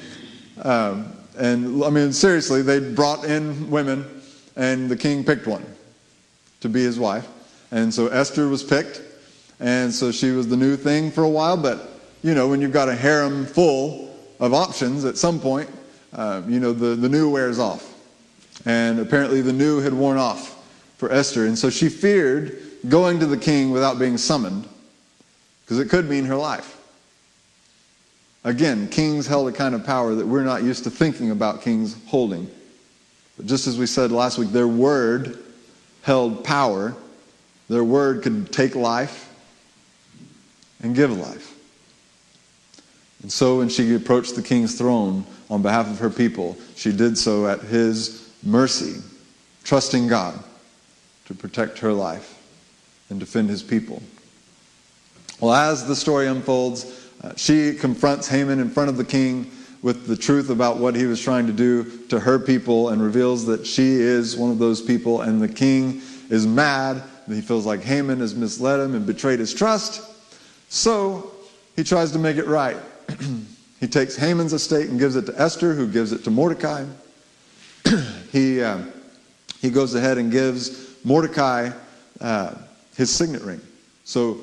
Um, 0.61 1.13
and 1.37 1.83
I 1.83 1.89
mean, 1.89 2.11
seriously, 2.13 2.61
they 2.61 2.79
brought 2.79 3.25
in 3.25 3.69
women, 3.69 4.05
and 4.55 4.89
the 4.89 4.97
king 4.97 5.23
picked 5.23 5.47
one 5.47 5.65
to 6.61 6.69
be 6.69 6.81
his 6.83 6.99
wife. 6.99 7.27
And 7.71 7.93
so 7.93 8.07
Esther 8.07 8.47
was 8.47 8.63
picked, 8.63 9.01
and 9.59 9.93
so 9.93 10.11
she 10.11 10.31
was 10.31 10.47
the 10.47 10.57
new 10.57 10.75
thing 10.75 11.11
for 11.11 11.23
a 11.23 11.29
while. 11.29 11.57
But, 11.57 11.89
you 12.23 12.33
know, 12.33 12.47
when 12.47 12.61
you've 12.61 12.73
got 12.73 12.89
a 12.89 12.95
harem 12.95 13.45
full 13.45 14.15
of 14.39 14.53
options, 14.53 15.05
at 15.05 15.17
some 15.17 15.39
point, 15.39 15.69
uh, 16.13 16.41
you 16.47 16.59
know, 16.59 16.73
the, 16.73 16.95
the 16.95 17.09
new 17.09 17.29
wears 17.29 17.59
off. 17.59 17.93
And 18.65 18.99
apparently 18.99 19.41
the 19.41 19.53
new 19.53 19.79
had 19.79 19.93
worn 19.93 20.17
off 20.17 20.55
for 20.97 21.11
Esther. 21.11 21.45
And 21.45 21.57
so 21.57 21.69
she 21.69 21.89
feared 21.89 22.59
going 22.89 23.19
to 23.19 23.25
the 23.25 23.37
king 23.37 23.71
without 23.71 23.99
being 23.99 24.17
summoned 24.17 24.67
because 25.63 25.79
it 25.79 25.89
could 25.89 26.09
mean 26.09 26.25
her 26.25 26.35
life. 26.35 26.76
Again, 28.47 28.87
kings 28.87 29.27
held 29.27 29.49
a 29.49 29.51
kind 29.51 29.75
of 29.75 29.85
power 29.85 30.15
that 30.15 30.25
we're 30.25 30.45
not 30.45 30.63
used 30.63 30.85
to 30.85 30.89
thinking 30.89 31.31
about 31.31 31.63
kings 31.63 31.97
holding. 32.05 32.49
But 33.35 33.45
just 33.45 33.67
as 33.67 33.77
we 33.77 33.85
said 33.85 34.09
last 34.09 34.37
week, 34.37 34.51
their 34.51 34.69
word 34.69 35.37
held 36.03 36.45
power. 36.45 36.95
Their 37.67 37.83
word 37.83 38.23
could 38.23 38.53
take 38.53 38.73
life 38.73 39.29
and 40.81 40.95
give 40.95 41.11
life. 41.11 41.57
And 43.21 43.29
so 43.29 43.57
when 43.57 43.67
she 43.67 43.93
approached 43.95 44.37
the 44.37 44.41
king's 44.41 44.77
throne 44.77 45.25
on 45.49 45.61
behalf 45.61 45.91
of 45.91 45.99
her 45.99 46.09
people, 46.09 46.57
she 46.77 46.93
did 46.93 47.17
so 47.17 47.47
at 47.47 47.59
his 47.59 48.31
mercy, 48.43 49.01
trusting 49.65 50.07
God 50.07 50.41
to 51.25 51.33
protect 51.33 51.79
her 51.79 51.91
life 51.91 52.41
and 53.09 53.19
defend 53.19 53.49
his 53.49 53.61
people. 53.61 54.01
Well, 55.41 55.51
as 55.53 55.85
the 55.85 55.97
story 55.97 56.27
unfolds, 56.27 57.06
she 57.35 57.73
confronts 57.73 58.27
Haman 58.27 58.59
in 58.59 58.69
front 58.69 58.89
of 58.89 58.97
the 58.97 59.05
king 59.05 59.51
with 59.81 60.07
the 60.07 60.17
truth 60.17 60.49
about 60.49 60.77
what 60.77 60.95
he 60.95 61.05
was 61.05 61.21
trying 61.21 61.47
to 61.47 61.53
do 61.53 62.05
to 62.07 62.19
her 62.19 62.39
people 62.39 62.89
and 62.89 63.01
reveals 63.01 63.45
that 63.45 63.65
she 63.65 63.93
is 63.93 64.35
one 64.35 64.51
of 64.51 64.59
those 64.59 64.81
people. 64.81 65.21
And 65.21 65.41
the 65.41 65.47
king 65.47 66.01
is 66.29 66.47
mad. 66.47 67.03
He 67.27 67.41
feels 67.41 67.65
like 67.65 67.81
Haman 67.81 68.19
has 68.19 68.35
misled 68.35 68.79
him 68.79 68.95
and 68.95 69.05
betrayed 69.05 69.39
his 69.39 69.53
trust. 69.53 70.01
So 70.69 71.31
he 71.75 71.83
tries 71.83 72.11
to 72.11 72.19
make 72.19 72.37
it 72.37 72.47
right. 72.47 72.77
he 73.79 73.87
takes 73.87 74.15
Haman's 74.15 74.53
estate 74.53 74.89
and 74.89 74.99
gives 74.99 75.15
it 75.15 75.25
to 75.27 75.39
Esther, 75.39 75.73
who 75.73 75.87
gives 75.87 76.11
it 76.11 76.23
to 76.23 76.31
Mordecai. 76.31 76.85
he, 78.31 78.61
uh, 78.61 78.79
he 79.61 79.69
goes 79.69 79.95
ahead 79.95 80.17
and 80.17 80.31
gives 80.31 80.95
Mordecai 81.05 81.69
uh, 82.19 82.55
his 82.95 83.13
signet 83.13 83.41
ring. 83.43 83.61
So 84.03 84.39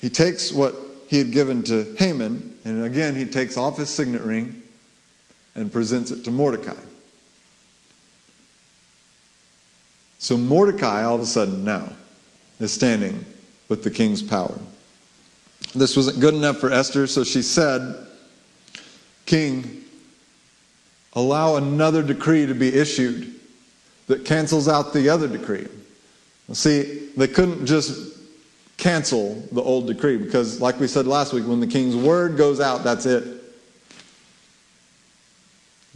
he 0.00 0.08
takes 0.08 0.52
what 0.52 0.74
he 1.08 1.18
had 1.18 1.30
given 1.30 1.62
to 1.64 1.94
Haman, 1.98 2.58
and 2.64 2.84
again, 2.84 3.14
he 3.14 3.24
takes 3.24 3.56
off 3.56 3.78
his 3.78 3.88
signet 3.88 4.22
ring 4.22 4.62
and 5.54 5.72
presents 5.72 6.10
it 6.10 6.24
to 6.24 6.30
Mordecai. 6.30 6.76
So 10.18 10.36
Mordecai, 10.36 11.04
all 11.04 11.14
of 11.14 11.20
a 11.20 11.26
sudden, 11.26 11.64
now 11.64 11.92
is 12.58 12.72
standing 12.72 13.24
with 13.68 13.84
the 13.84 13.90
king's 13.90 14.22
power. 14.22 14.58
This 15.74 15.96
wasn't 15.96 16.20
good 16.20 16.34
enough 16.34 16.58
for 16.58 16.72
Esther, 16.72 17.06
so 17.06 17.22
she 17.22 17.42
said, 17.42 18.06
King, 19.26 19.84
allow 21.12 21.56
another 21.56 22.02
decree 22.02 22.46
to 22.46 22.54
be 22.54 22.74
issued 22.74 23.34
that 24.06 24.24
cancels 24.24 24.68
out 24.68 24.92
the 24.92 25.08
other 25.08 25.28
decree. 25.28 25.66
See, 26.52 27.10
they 27.16 27.26
couldn't 27.26 27.66
just 27.66 28.15
cancel 28.76 29.34
the 29.52 29.62
old 29.62 29.86
decree 29.86 30.16
because, 30.16 30.60
like 30.60 30.78
we 30.78 30.86
said 30.86 31.06
last 31.06 31.32
week, 31.32 31.46
when 31.46 31.60
the 31.60 31.66
king's 31.66 31.96
word 31.96 32.36
goes 32.36 32.60
out, 32.60 32.84
that's 32.84 33.06
it. 33.06 33.42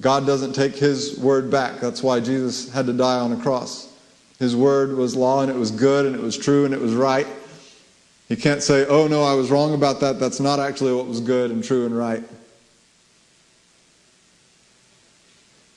God 0.01 0.27
doesn't 0.27 0.55
take 0.55 0.77
his 0.77 1.19
word 1.19 1.51
back. 1.51 1.79
That's 1.81 2.03
why 2.03 2.21
Jesus 2.21 2.73
had 2.73 2.87
to 2.87 2.93
die 2.93 3.19
on 3.19 3.33
a 3.33 3.37
cross. 3.37 3.93
His 4.39 4.57
word 4.57 4.97
was 4.97 5.15
law 5.15 5.43
and 5.43 5.51
it 5.51 5.57
was 5.57 5.71
good 5.71 6.07
and 6.07 6.15
it 6.15 6.23
was 6.23 6.39
true 6.39 6.65
and 6.65 6.73
it 6.73 6.81
was 6.81 6.95
right. 6.95 7.27
He 8.29 8.37
can't 8.37 8.63
say, 8.63 8.87
oh 8.87 9.07
no, 9.09 9.23
I 9.23 9.35
was 9.35 9.51
wrong 9.51 9.75
about 9.75 10.01
that. 10.01 10.19
That's 10.19 10.41
not 10.41 10.59
actually 10.59 10.95
what 10.95 11.07
was 11.07 11.21
good 11.21 11.51
and 11.51 11.63
true 11.63 11.85
and 11.85 11.97
right. 11.97 12.23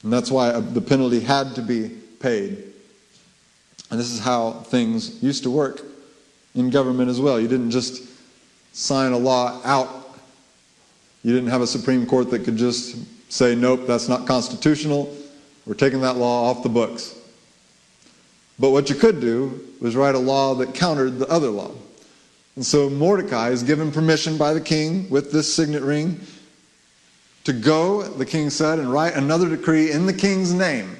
And 0.03 0.13
that's 0.13 0.31
why 0.31 0.49
uh, 0.49 0.59
the 0.61 0.81
penalty 0.81 1.19
had 1.19 1.55
to 1.55 1.61
be 1.61 1.89
paid. 2.19 2.63
And 3.89 3.99
this 3.99 4.11
is 4.11 4.19
how 4.19 4.51
things 4.51 5.21
used 5.21 5.43
to 5.43 5.49
work 5.49 5.81
in 6.55 6.69
government 6.69 7.09
as 7.09 7.19
well. 7.19 7.39
You 7.39 7.47
didn't 7.47 7.71
just 7.71 8.03
sign 8.73 9.11
a 9.11 9.17
law 9.17 9.61
out. 9.63 10.17
You 11.23 11.33
didn't 11.33 11.49
have 11.49 11.61
a 11.61 11.67
Supreme 11.67 12.05
Court 12.05 12.29
that 12.31 12.43
could 12.43 12.57
just 12.57 12.97
say, 13.31 13.55
nope, 13.55 13.87
that's 13.87 14.09
not 14.09 14.27
constitutional. 14.27 15.15
We're 15.65 15.73
taking 15.73 16.01
that 16.01 16.17
law 16.17 16.49
off 16.49 16.63
the 16.63 16.69
books. 16.69 17.17
But 18.59 18.71
what 18.71 18.89
you 18.89 18.95
could 18.95 19.19
do 19.19 19.67
was 19.81 19.95
write 19.95 20.15
a 20.15 20.19
law 20.19 20.53
that 20.55 20.73
countered 20.73 21.19
the 21.19 21.27
other 21.27 21.49
law. 21.49 21.71
And 22.55 22.65
so 22.65 22.89
Mordecai 22.89 23.49
is 23.49 23.63
given 23.63 23.91
permission 23.91 24.37
by 24.37 24.53
the 24.53 24.61
king 24.61 25.09
with 25.09 25.31
this 25.31 25.51
signet 25.51 25.81
ring 25.81 26.19
to 27.45 27.53
go, 27.53 28.03
the 28.03 28.25
king 28.25 28.49
said, 28.49 28.79
and 28.79 28.91
write 28.91 29.15
another 29.15 29.49
decree 29.49 29.91
in 29.91 30.05
the 30.05 30.13
king's 30.13 30.53
name 30.53 30.97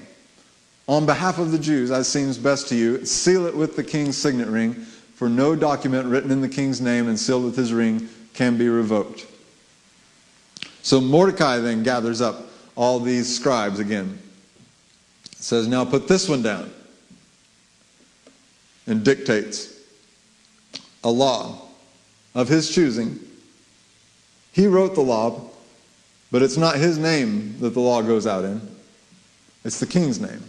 on 0.88 1.06
behalf 1.06 1.38
of 1.38 1.52
the 1.52 1.60
Jews, 1.60 1.92
as 1.92 2.10
seems 2.10 2.38
best 2.38 2.68
to 2.70 2.76
you. 2.76 3.06
Seal 3.06 3.46
it 3.46 3.56
with 3.56 3.76
the 3.76 3.84
king's 3.84 4.18
signet 4.18 4.48
ring 4.48 4.86
for 5.24 5.30
no 5.30 5.56
document 5.56 6.06
written 6.06 6.32
in 6.32 6.42
the 6.42 6.50
king's 6.50 6.82
name 6.82 7.08
and 7.08 7.18
sealed 7.18 7.46
with 7.46 7.56
his 7.56 7.72
ring 7.72 8.10
can 8.34 8.58
be 8.58 8.68
revoked. 8.68 9.26
So 10.82 11.00
Mordecai 11.00 11.60
then 11.60 11.82
gathers 11.82 12.20
up 12.20 12.42
all 12.76 13.00
these 13.00 13.34
scribes 13.34 13.80
again. 13.80 14.20
Says, 15.38 15.66
Now 15.66 15.86
put 15.86 16.10
this 16.10 16.28
one 16.28 16.42
down. 16.42 16.70
And 18.86 19.06
dictates 19.06 19.80
a 21.06 21.10
law 21.10 21.70
of 22.36 22.50
his 22.50 22.76
choosing. 22.76 23.18
He 24.52 24.68
wrote 24.68 24.94
the 24.94 25.00
law, 25.00 25.40
but 26.32 26.42
it's 26.42 26.58
not 26.58 26.76
his 26.76 26.98
name 26.98 27.58
that 27.62 27.70
the 27.70 27.80
law 27.80 28.02
goes 28.02 28.28
out 28.28 28.44
in, 28.44 28.60
it's 29.64 29.80
the 29.80 29.88
king's 29.88 30.20
name. 30.20 30.44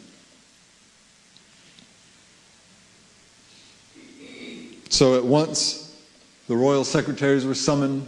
So 4.94 5.16
at 5.16 5.24
once, 5.24 5.92
the 6.46 6.54
royal 6.54 6.84
secretaries 6.84 7.44
were 7.44 7.56
summoned, 7.56 8.06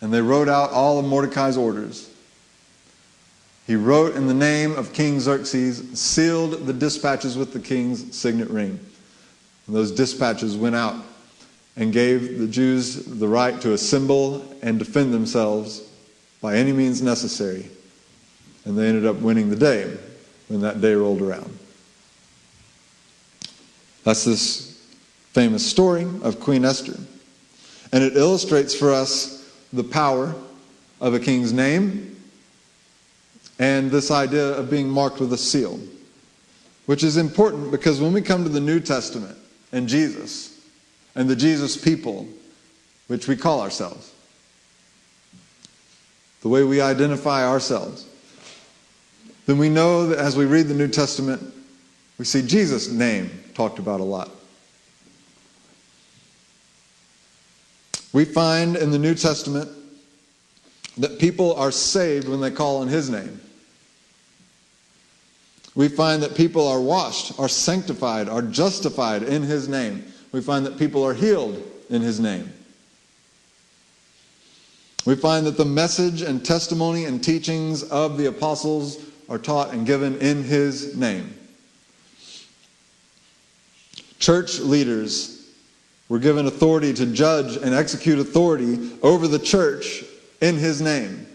and 0.00 0.10
they 0.10 0.22
wrote 0.22 0.48
out 0.48 0.70
all 0.70 0.98
of 0.98 1.04
Mordecai's 1.04 1.58
orders. 1.58 2.10
He 3.66 3.76
wrote 3.76 4.16
in 4.16 4.26
the 4.26 4.32
name 4.32 4.72
of 4.72 4.94
King 4.94 5.20
Xerxes, 5.20 6.00
sealed 6.00 6.66
the 6.66 6.72
dispatches 6.72 7.36
with 7.36 7.52
the 7.52 7.60
king's 7.60 8.16
signet 8.16 8.48
ring. 8.48 8.80
And 9.66 9.76
those 9.76 9.92
dispatches 9.92 10.56
went 10.56 10.76
out 10.76 10.96
and 11.76 11.92
gave 11.92 12.38
the 12.38 12.48
Jews 12.48 13.04
the 13.04 13.28
right 13.28 13.60
to 13.60 13.74
assemble 13.74 14.50
and 14.62 14.78
defend 14.78 15.12
themselves 15.12 15.82
by 16.40 16.56
any 16.56 16.72
means 16.72 17.02
necessary. 17.02 17.68
And 18.64 18.78
they 18.78 18.88
ended 18.88 19.04
up 19.04 19.16
winning 19.16 19.50
the 19.50 19.56
day 19.56 19.94
when 20.48 20.62
that 20.62 20.80
day 20.80 20.94
rolled 20.94 21.20
around. 21.20 21.54
That's 24.02 24.24
this 24.24 24.65
famous 25.36 25.66
story 25.66 26.06
of 26.22 26.40
Queen 26.40 26.64
Esther. 26.64 26.98
And 27.92 28.02
it 28.02 28.16
illustrates 28.16 28.74
for 28.74 28.90
us 28.90 29.54
the 29.70 29.84
power 29.84 30.34
of 30.98 31.12
a 31.12 31.20
king's 31.20 31.52
name 31.52 32.16
and 33.58 33.90
this 33.90 34.10
idea 34.10 34.52
of 34.52 34.70
being 34.70 34.88
marked 34.88 35.20
with 35.20 35.30
a 35.34 35.36
seal, 35.36 35.78
which 36.86 37.04
is 37.04 37.18
important 37.18 37.70
because 37.70 38.00
when 38.00 38.14
we 38.14 38.22
come 38.22 38.44
to 38.44 38.48
the 38.48 38.62
New 38.62 38.80
Testament 38.80 39.36
and 39.72 39.86
Jesus 39.86 40.58
and 41.14 41.28
the 41.28 41.36
Jesus 41.36 41.76
people, 41.76 42.26
which 43.08 43.28
we 43.28 43.36
call 43.36 43.60
ourselves, 43.60 44.14
the 46.40 46.48
way 46.48 46.64
we 46.64 46.80
identify 46.80 47.46
ourselves, 47.46 48.06
then 49.44 49.58
we 49.58 49.68
know 49.68 50.06
that 50.06 50.18
as 50.18 50.34
we 50.34 50.46
read 50.46 50.68
the 50.68 50.74
New 50.74 50.88
Testament, 50.88 51.42
we 52.16 52.24
see 52.24 52.40
Jesus' 52.40 52.88
name 52.88 53.28
talked 53.52 53.78
about 53.78 54.00
a 54.00 54.02
lot. 54.02 54.30
We 58.16 58.24
find 58.24 58.76
in 58.76 58.92
the 58.92 58.98
New 58.98 59.14
Testament 59.14 59.68
that 60.96 61.18
people 61.18 61.52
are 61.56 61.70
saved 61.70 62.30
when 62.30 62.40
they 62.40 62.50
call 62.50 62.78
on 62.78 62.88
His 62.88 63.10
name. 63.10 63.42
We 65.74 65.88
find 65.88 66.22
that 66.22 66.34
people 66.34 66.66
are 66.66 66.80
washed, 66.80 67.38
are 67.38 67.46
sanctified, 67.46 68.30
are 68.30 68.40
justified 68.40 69.22
in 69.22 69.42
His 69.42 69.68
name. 69.68 70.02
We 70.32 70.40
find 70.40 70.64
that 70.64 70.78
people 70.78 71.04
are 71.04 71.12
healed 71.12 71.62
in 71.90 72.00
His 72.00 72.18
name. 72.18 72.50
We 75.04 75.14
find 75.14 75.44
that 75.44 75.58
the 75.58 75.66
message 75.66 76.22
and 76.22 76.42
testimony 76.42 77.04
and 77.04 77.22
teachings 77.22 77.82
of 77.82 78.16
the 78.16 78.28
apostles 78.28 78.98
are 79.28 79.36
taught 79.36 79.74
and 79.74 79.86
given 79.86 80.16
in 80.20 80.42
His 80.42 80.96
name. 80.96 81.36
Church 84.18 84.58
leaders 84.58 85.35
were 86.08 86.18
given 86.18 86.46
authority 86.46 86.92
to 86.94 87.06
judge 87.06 87.56
and 87.56 87.74
execute 87.74 88.18
authority 88.18 88.92
over 89.02 89.26
the 89.26 89.38
church 89.38 90.04
in 90.40 90.56
His 90.56 90.80
name. 90.80 91.26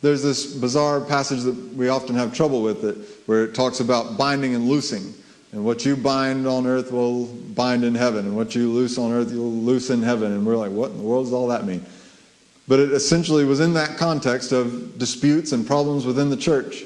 There's 0.00 0.22
this 0.22 0.54
bizarre 0.54 1.00
passage 1.00 1.42
that 1.42 1.56
we 1.74 1.88
often 1.88 2.14
have 2.14 2.34
trouble 2.34 2.62
with 2.62 2.84
it, 2.84 2.96
where 3.26 3.44
it 3.44 3.54
talks 3.54 3.80
about 3.80 4.16
binding 4.16 4.54
and 4.54 4.68
loosing. 4.68 5.14
And 5.52 5.64
what 5.64 5.84
you 5.84 5.96
bind 5.96 6.46
on 6.46 6.66
earth 6.66 6.92
will 6.92 7.26
bind 7.26 7.82
in 7.82 7.94
heaven, 7.94 8.26
and 8.26 8.36
what 8.36 8.54
you 8.54 8.70
loose 8.70 8.98
on 8.98 9.12
earth 9.12 9.32
you'll 9.32 9.50
loose 9.50 9.90
in 9.90 10.02
heaven. 10.02 10.32
And 10.32 10.46
we're 10.46 10.56
like, 10.56 10.70
what 10.70 10.90
in 10.90 10.98
the 10.98 11.02
world 11.02 11.26
does 11.26 11.32
all 11.32 11.48
that 11.48 11.64
mean? 11.64 11.84
But 12.68 12.80
it 12.80 12.92
essentially 12.92 13.46
was 13.46 13.60
in 13.60 13.72
that 13.74 13.96
context 13.96 14.52
of 14.52 14.98
disputes 14.98 15.52
and 15.52 15.66
problems 15.66 16.04
within 16.04 16.28
the 16.28 16.36
church. 16.36 16.84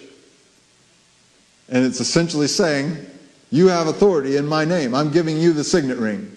And 1.69 1.85
it's 1.85 2.01
essentially 2.01 2.47
saying, 2.47 3.05
You 3.51 3.67
have 3.67 3.89
authority 3.89 4.37
in 4.37 4.47
my 4.47 4.65
name. 4.65 4.95
I'm 4.95 5.11
giving 5.11 5.39
you 5.39 5.53
the 5.53 5.65
signet 5.65 5.99
ring. 5.99 6.31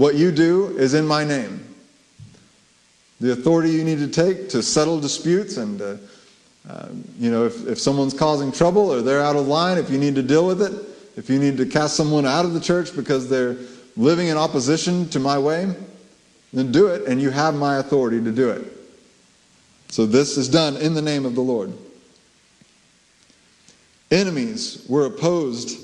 What 0.00 0.14
you 0.14 0.32
do 0.32 0.68
is 0.78 0.94
in 0.94 1.06
my 1.06 1.24
name. 1.24 1.62
The 3.20 3.32
authority 3.32 3.68
you 3.68 3.84
need 3.84 3.98
to 3.98 4.08
take 4.08 4.48
to 4.48 4.62
settle 4.62 4.98
disputes 4.98 5.58
and, 5.58 5.82
uh, 5.82 5.96
uh, 6.66 6.88
you 7.18 7.30
know, 7.30 7.44
if, 7.44 7.68
if 7.68 7.78
someone's 7.78 8.14
causing 8.14 8.50
trouble 8.50 8.90
or 8.90 9.02
they're 9.02 9.20
out 9.20 9.36
of 9.36 9.46
line, 9.46 9.76
if 9.76 9.90
you 9.90 9.98
need 9.98 10.14
to 10.14 10.22
deal 10.22 10.46
with 10.46 10.62
it, 10.62 10.72
if 11.18 11.28
you 11.28 11.38
need 11.38 11.58
to 11.58 11.66
cast 11.66 11.96
someone 11.96 12.24
out 12.24 12.46
of 12.46 12.54
the 12.54 12.60
church 12.60 12.96
because 12.96 13.28
they're 13.28 13.58
living 13.94 14.28
in 14.28 14.38
opposition 14.38 15.06
to 15.10 15.18
my 15.18 15.38
way, 15.38 15.70
then 16.54 16.72
do 16.72 16.86
it, 16.86 17.06
and 17.06 17.20
you 17.20 17.28
have 17.28 17.54
my 17.54 17.76
authority 17.76 18.24
to 18.24 18.32
do 18.32 18.48
it. 18.48 18.64
So 19.90 20.06
this 20.06 20.38
is 20.38 20.48
done 20.48 20.78
in 20.78 20.94
the 20.94 21.02
name 21.02 21.26
of 21.26 21.34
the 21.34 21.42
Lord. 21.42 21.74
Enemies 24.10 24.82
were 24.88 25.04
opposed, 25.04 25.78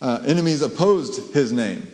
uh, 0.00 0.22
enemies 0.24 0.62
opposed 0.62 1.34
his 1.34 1.50
name. 1.50 1.88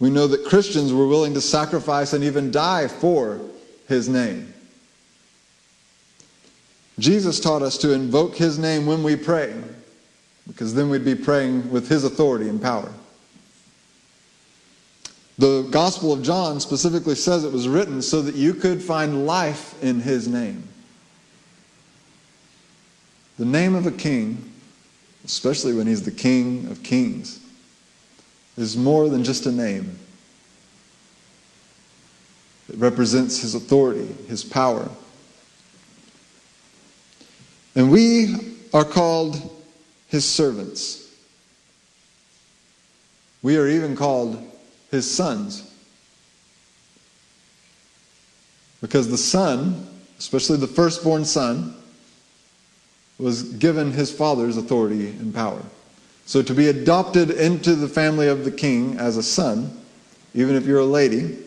We 0.00 0.10
know 0.10 0.26
that 0.28 0.44
Christians 0.44 0.92
were 0.92 1.08
willing 1.08 1.34
to 1.34 1.40
sacrifice 1.40 2.12
and 2.12 2.22
even 2.22 2.50
die 2.50 2.88
for 2.88 3.40
his 3.88 4.08
name. 4.08 4.52
Jesus 6.98 7.40
taught 7.40 7.62
us 7.62 7.78
to 7.78 7.92
invoke 7.92 8.36
his 8.36 8.58
name 8.58 8.86
when 8.86 9.02
we 9.02 9.16
pray, 9.16 9.54
because 10.46 10.74
then 10.74 10.90
we'd 10.90 11.04
be 11.04 11.14
praying 11.14 11.70
with 11.70 11.88
his 11.88 12.04
authority 12.04 12.48
and 12.48 12.60
power. 12.60 12.92
The 15.38 15.62
Gospel 15.70 16.12
of 16.12 16.22
John 16.22 16.58
specifically 16.58 17.14
says 17.14 17.44
it 17.44 17.52
was 17.52 17.68
written 17.68 18.02
so 18.02 18.22
that 18.22 18.34
you 18.34 18.54
could 18.54 18.82
find 18.82 19.26
life 19.26 19.80
in 19.82 20.00
his 20.00 20.26
name. 20.26 20.64
The 23.38 23.44
name 23.44 23.76
of 23.76 23.86
a 23.86 23.92
king, 23.92 24.52
especially 25.24 25.74
when 25.74 25.86
he's 25.86 26.02
the 26.02 26.10
king 26.10 26.66
of 26.72 26.82
kings, 26.82 27.38
is 28.58 28.76
more 28.76 29.08
than 29.08 29.22
just 29.22 29.46
a 29.46 29.52
name. 29.52 29.98
It 32.68 32.76
represents 32.76 33.40
his 33.40 33.54
authority, 33.54 34.14
his 34.28 34.44
power. 34.44 34.88
And 37.74 37.90
we 37.90 38.56
are 38.74 38.84
called 38.84 39.36
his 40.08 40.24
servants. 40.24 41.14
We 43.42 43.56
are 43.56 43.68
even 43.68 43.96
called 43.96 44.42
his 44.90 45.08
sons. 45.08 45.64
Because 48.80 49.08
the 49.08 49.18
son, 49.18 49.88
especially 50.18 50.56
the 50.56 50.66
firstborn 50.66 51.24
son, 51.24 51.74
was 53.18 53.42
given 53.44 53.92
his 53.92 54.10
father's 54.10 54.56
authority 54.56 55.08
and 55.08 55.34
power. 55.34 55.62
So 56.28 56.42
to 56.42 56.52
be 56.52 56.68
adopted 56.68 57.30
into 57.30 57.74
the 57.74 57.88
family 57.88 58.28
of 58.28 58.44
the 58.44 58.50
king 58.50 58.98
as 58.98 59.16
a 59.16 59.22
son, 59.22 59.74
even 60.34 60.56
if 60.56 60.66
you're 60.66 60.80
a 60.80 60.84
lady, 60.84 61.38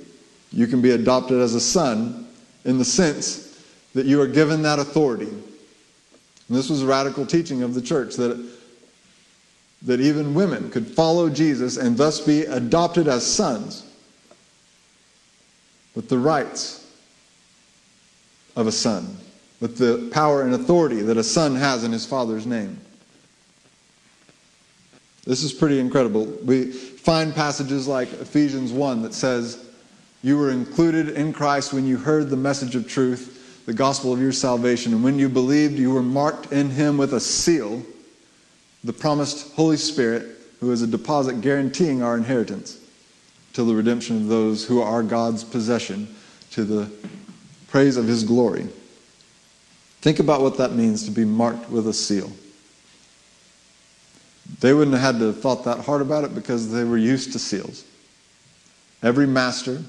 you 0.51 0.65
can 0.65 0.81
be 0.81 0.89
adopted 0.89 1.39
as 1.39 1.53
a 1.53 1.61
son 1.61 2.27
in 2.65 2.79
the 2.79 2.83
sense 2.83 3.63
that 3.93 4.07
you 4.07 4.19
are 4.19 4.25
given 4.25 4.63
that 4.63 4.79
authority. 4.79 5.27
And 5.27 6.57
this 6.57 6.67
was 6.67 6.81
a 6.81 6.87
radical 6.87 7.27
teaching 7.27 7.61
of 7.61 7.75
the 7.75 7.81
church 7.83 8.15
that 8.15 8.43
that 9.83 10.01
even 10.01 10.33
women 10.33 10.71
could 10.71 10.87
follow 10.87 11.29
Jesus 11.29 11.77
and 11.77 11.95
thus 11.95 12.19
be 12.19 12.45
adopted 12.45 13.07
as 13.07 13.23
sons 13.23 13.85
with 15.93 16.09
the 16.09 16.17
rights 16.17 16.91
of 18.55 18.65
a 18.65 18.71
son, 18.71 19.15
with 19.59 19.77
the 19.77 20.09
power 20.11 20.41
and 20.41 20.55
authority 20.55 21.01
that 21.01 21.17
a 21.17 21.23
son 21.23 21.55
has 21.55 21.83
in 21.83 21.91
his 21.91 22.03
father's 22.03 22.47
name. 22.47 22.79
This 25.25 25.43
is 25.43 25.53
pretty 25.53 25.79
incredible. 25.79 26.25
We 26.43 26.71
find 26.71 27.34
passages 27.34 27.88
like 27.88 28.12
Ephesians 28.13 28.71
1 28.71 29.03
that 29.03 29.13
says, 29.13 29.69
You 30.23 30.38
were 30.38 30.51
included 30.51 31.10
in 31.10 31.34
Christ 31.34 31.73
when 31.73 31.86
you 31.86 31.97
heard 31.97 32.29
the 32.29 32.38
message 32.38 32.75
of 32.75 32.88
truth, 32.88 33.63
the 33.65 33.73
gospel 33.73 34.12
of 34.12 34.19
your 34.19 34.31
salvation, 34.31 34.93
and 34.93 35.03
when 35.03 35.19
you 35.19 35.29
believed, 35.29 35.77
you 35.77 35.91
were 35.91 36.01
marked 36.01 36.51
in 36.51 36.71
him 36.71 36.97
with 36.97 37.13
a 37.13 37.19
seal 37.19 37.84
the 38.84 38.93
promised 38.93 39.53
Holy 39.53 39.77
Spirit, 39.77 40.38
who 40.60 40.71
is 40.71 40.81
a 40.81 40.88
deposit 40.88 41.41
guaranteeing 41.41 42.01
our 42.01 42.17
inheritance 42.17 42.79
till 43.53 43.65
the 43.65 43.75
redemption 43.75 44.17
of 44.17 44.27
those 44.27 44.65
who 44.65 44.81
are 44.81 45.03
God's 45.03 45.43
possession 45.43 46.13
to 46.51 46.63
the 46.63 46.89
praise 47.67 47.97
of 47.97 48.07
his 48.07 48.24
glory. 48.24 48.67
Think 50.01 50.19
about 50.19 50.41
what 50.41 50.57
that 50.57 50.74
means 50.74 51.03
to 51.05 51.11
be 51.11 51.26
marked 51.26 51.69
with 51.69 51.88
a 51.88 51.93
seal. 51.93 52.32
They 54.60 54.74
wouldn't 54.74 54.95
have 54.97 55.16
had 55.16 55.20
to 55.20 55.28
have 55.28 55.41
thought 55.41 55.64
that 55.64 55.80
hard 55.80 56.02
about 56.02 56.24
it 56.24 56.36
because 56.36 56.72
they 56.72 56.84
were 56.84 56.97
used 56.97 57.32
to 57.34 57.39
seals. 57.39 57.84
Every 59.02 59.26
master, 59.26 59.82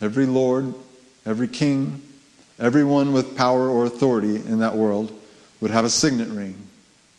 every 0.00 0.26
lord, 0.26 0.74
every 1.26 1.48
king, 1.48 2.00
everyone 2.58 3.12
with 3.12 3.36
power 3.36 3.68
or 3.68 3.84
authority 3.84 4.36
in 4.36 4.60
that 4.60 4.76
world 4.76 5.12
would 5.60 5.70
have 5.70 5.84
a 5.84 5.90
signet 5.90 6.28
ring 6.28 6.56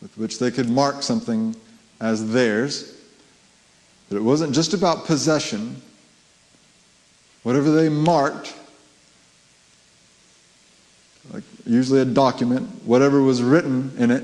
with 0.01 0.17
which 0.17 0.39
they 0.39 0.51
could 0.51 0.69
mark 0.69 1.03
something 1.03 1.55
as 1.99 2.31
theirs. 2.31 2.95
But 4.09 4.17
it 4.17 4.23
wasn't 4.23 4.53
just 4.53 4.73
about 4.73 5.05
possession. 5.05 5.81
Whatever 7.43 7.71
they 7.71 7.89
marked, 7.89 8.53
like 11.31 11.43
usually 11.65 12.01
a 12.01 12.05
document, 12.05 12.67
whatever 12.85 13.21
was 13.21 13.41
written 13.41 13.93
in 13.97 14.11
it, 14.11 14.23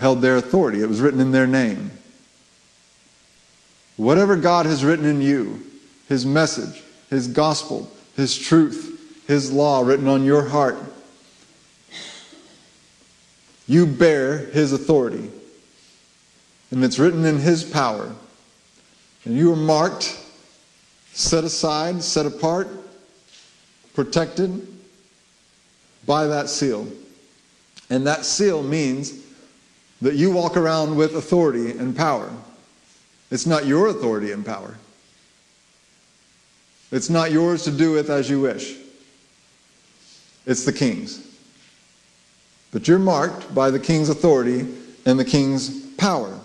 held 0.00 0.22
their 0.22 0.36
authority. 0.36 0.80
It 0.82 0.88
was 0.88 1.00
written 1.00 1.20
in 1.20 1.30
their 1.30 1.46
name. 1.46 1.90
Whatever 3.96 4.34
God 4.34 4.64
has 4.64 4.82
written 4.82 5.04
in 5.04 5.20
you, 5.20 5.62
His 6.08 6.24
message, 6.24 6.82
His 7.10 7.28
gospel, 7.28 7.90
His 8.16 8.36
truth, 8.36 9.24
His 9.26 9.52
law 9.52 9.82
written 9.82 10.08
on 10.08 10.24
your 10.24 10.48
heart, 10.48 10.78
you 13.68 13.86
bear 13.86 14.38
his 14.38 14.72
authority. 14.72 15.30
and 16.72 16.82
it's 16.82 16.98
written 16.98 17.24
in 17.24 17.38
His 17.38 17.62
power. 17.62 18.12
And 19.24 19.36
you 19.36 19.52
are 19.52 19.56
marked, 19.56 20.18
set 21.12 21.44
aside, 21.44 22.02
set 22.02 22.26
apart, 22.26 22.68
protected 23.94 24.66
by 26.04 26.26
that 26.26 26.48
seal. 26.48 26.88
And 27.90 28.06
that 28.06 28.24
seal 28.24 28.62
means 28.62 29.12
that 30.02 30.14
you 30.14 30.30
walk 30.30 30.56
around 30.56 30.96
with 30.96 31.14
authority 31.14 31.70
and 31.72 31.96
power. 31.96 32.30
It's 33.30 33.46
not 33.46 33.66
your 33.66 33.88
authority 33.88 34.32
and 34.32 34.44
power. 34.44 34.76
It's 36.90 37.10
not 37.10 37.30
yours 37.30 37.64
to 37.64 37.70
do 37.70 37.92
with 37.92 38.10
as 38.10 38.28
you 38.28 38.40
wish. 38.40 38.76
It's 40.46 40.64
the 40.64 40.72
king's. 40.72 41.26
But 42.72 42.88
you're 42.88 42.98
marked 42.98 43.54
by 43.54 43.70
the 43.70 43.78
king's 43.78 44.08
authority 44.08 44.66
and 45.06 45.18
the 45.18 45.24
king's 45.24 45.86
power. 45.96 46.38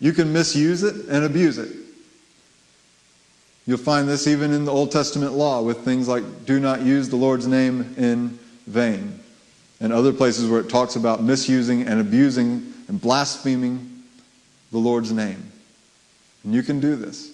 You 0.00 0.12
can 0.12 0.32
misuse 0.32 0.82
it 0.82 1.06
and 1.08 1.24
abuse 1.24 1.58
it. 1.58 1.76
You'll 3.66 3.78
find 3.78 4.08
this 4.08 4.26
even 4.26 4.52
in 4.52 4.64
the 4.64 4.72
Old 4.72 4.90
Testament 4.90 5.34
law 5.34 5.62
with 5.62 5.84
things 5.84 6.08
like 6.08 6.24
do 6.46 6.58
not 6.58 6.82
use 6.82 7.08
the 7.08 7.16
Lord's 7.16 7.46
name 7.46 7.94
in 7.96 8.38
vain, 8.66 9.19
and 9.80 9.92
other 9.92 10.12
places 10.12 10.48
where 10.48 10.60
it 10.60 10.68
talks 10.68 10.96
about 10.96 11.22
misusing 11.22 11.86
and 11.86 12.00
abusing 12.00 12.72
and 12.88 13.00
blaspheming 13.00 14.02
the 14.72 14.78
Lord's 14.78 15.12
name. 15.12 15.50
And 16.44 16.54
you 16.54 16.62
can 16.62 16.80
do 16.80 16.96
this. 16.96 17.32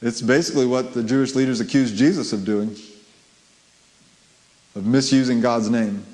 It's 0.00 0.22
basically 0.22 0.66
what 0.66 0.94
the 0.94 1.02
Jewish 1.02 1.34
leaders 1.34 1.60
accused 1.60 1.96
Jesus 1.96 2.32
of 2.32 2.44
doing 2.44 2.76
of 4.78 4.86
misusing 4.86 5.40
God's 5.40 5.68
name 5.68 6.04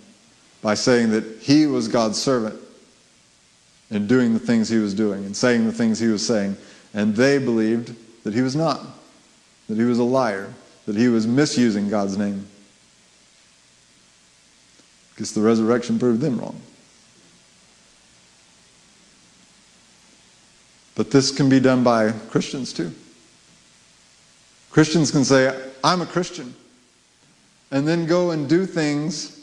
by 0.62 0.74
saying 0.74 1.10
that 1.10 1.24
he 1.40 1.66
was 1.66 1.86
God's 1.86 2.20
servant 2.20 2.58
and 3.90 4.08
doing 4.08 4.32
the 4.32 4.38
things 4.38 4.70
he 4.70 4.78
was 4.78 4.94
doing 4.94 5.24
and 5.26 5.36
saying 5.36 5.66
the 5.66 5.72
things 5.72 5.98
he 5.98 6.08
was 6.08 6.26
saying. 6.26 6.56
And 6.94 7.14
they 7.14 7.38
believed 7.38 7.94
that 8.24 8.32
he 8.32 8.40
was 8.40 8.56
not, 8.56 8.80
that 9.68 9.76
he 9.76 9.84
was 9.84 9.98
a 9.98 10.04
liar, 10.04 10.52
that 10.86 10.96
he 10.96 11.08
was 11.08 11.26
misusing 11.26 11.90
God's 11.90 12.16
name. 12.16 12.46
Because 15.14 15.32
the 15.32 15.40
resurrection 15.40 15.98
proved 15.98 16.20
them 16.20 16.38
wrong. 16.38 16.60
But 20.94 21.10
this 21.10 21.30
can 21.30 21.48
be 21.48 21.60
done 21.60 21.82
by 21.82 22.12
Christians 22.30 22.72
too. 22.72 22.92
Christians 24.70 25.10
can 25.10 25.24
say, 25.24 25.70
I'm 25.84 26.00
a 26.00 26.06
Christian, 26.06 26.54
and 27.70 27.86
then 27.86 28.06
go 28.06 28.30
and 28.30 28.48
do 28.48 28.66
things 28.66 29.40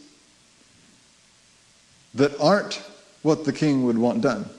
that 2.13 2.37
aren't 2.39 2.81
what 3.21 3.45
the 3.45 3.53
king 3.53 3.85
would 3.85 3.97
want 3.97 4.21
done. 4.21 4.49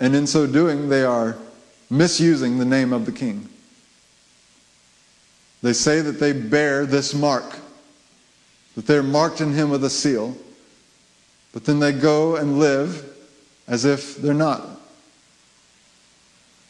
And 0.00 0.14
in 0.14 0.26
so 0.26 0.46
doing, 0.46 0.88
they 0.88 1.02
are 1.04 1.36
misusing 1.90 2.58
the 2.58 2.64
name 2.64 2.92
of 2.92 3.04
the 3.04 3.12
king. 3.12 3.48
They 5.62 5.72
say 5.72 6.00
that 6.00 6.20
they 6.20 6.32
bear 6.32 6.86
this 6.86 7.14
mark 7.14 7.58
that 8.78 8.86
they're 8.86 9.02
marked 9.02 9.40
in 9.40 9.52
him 9.52 9.70
with 9.70 9.82
a 9.82 9.90
seal, 9.90 10.36
but 11.52 11.64
then 11.64 11.80
they 11.80 11.90
go 11.90 12.36
and 12.36 12.60
live 12.60 13.12
as 13.66 13.84
if 13.84 14.18
they're 14.18 14.32
not. 14.32 14.62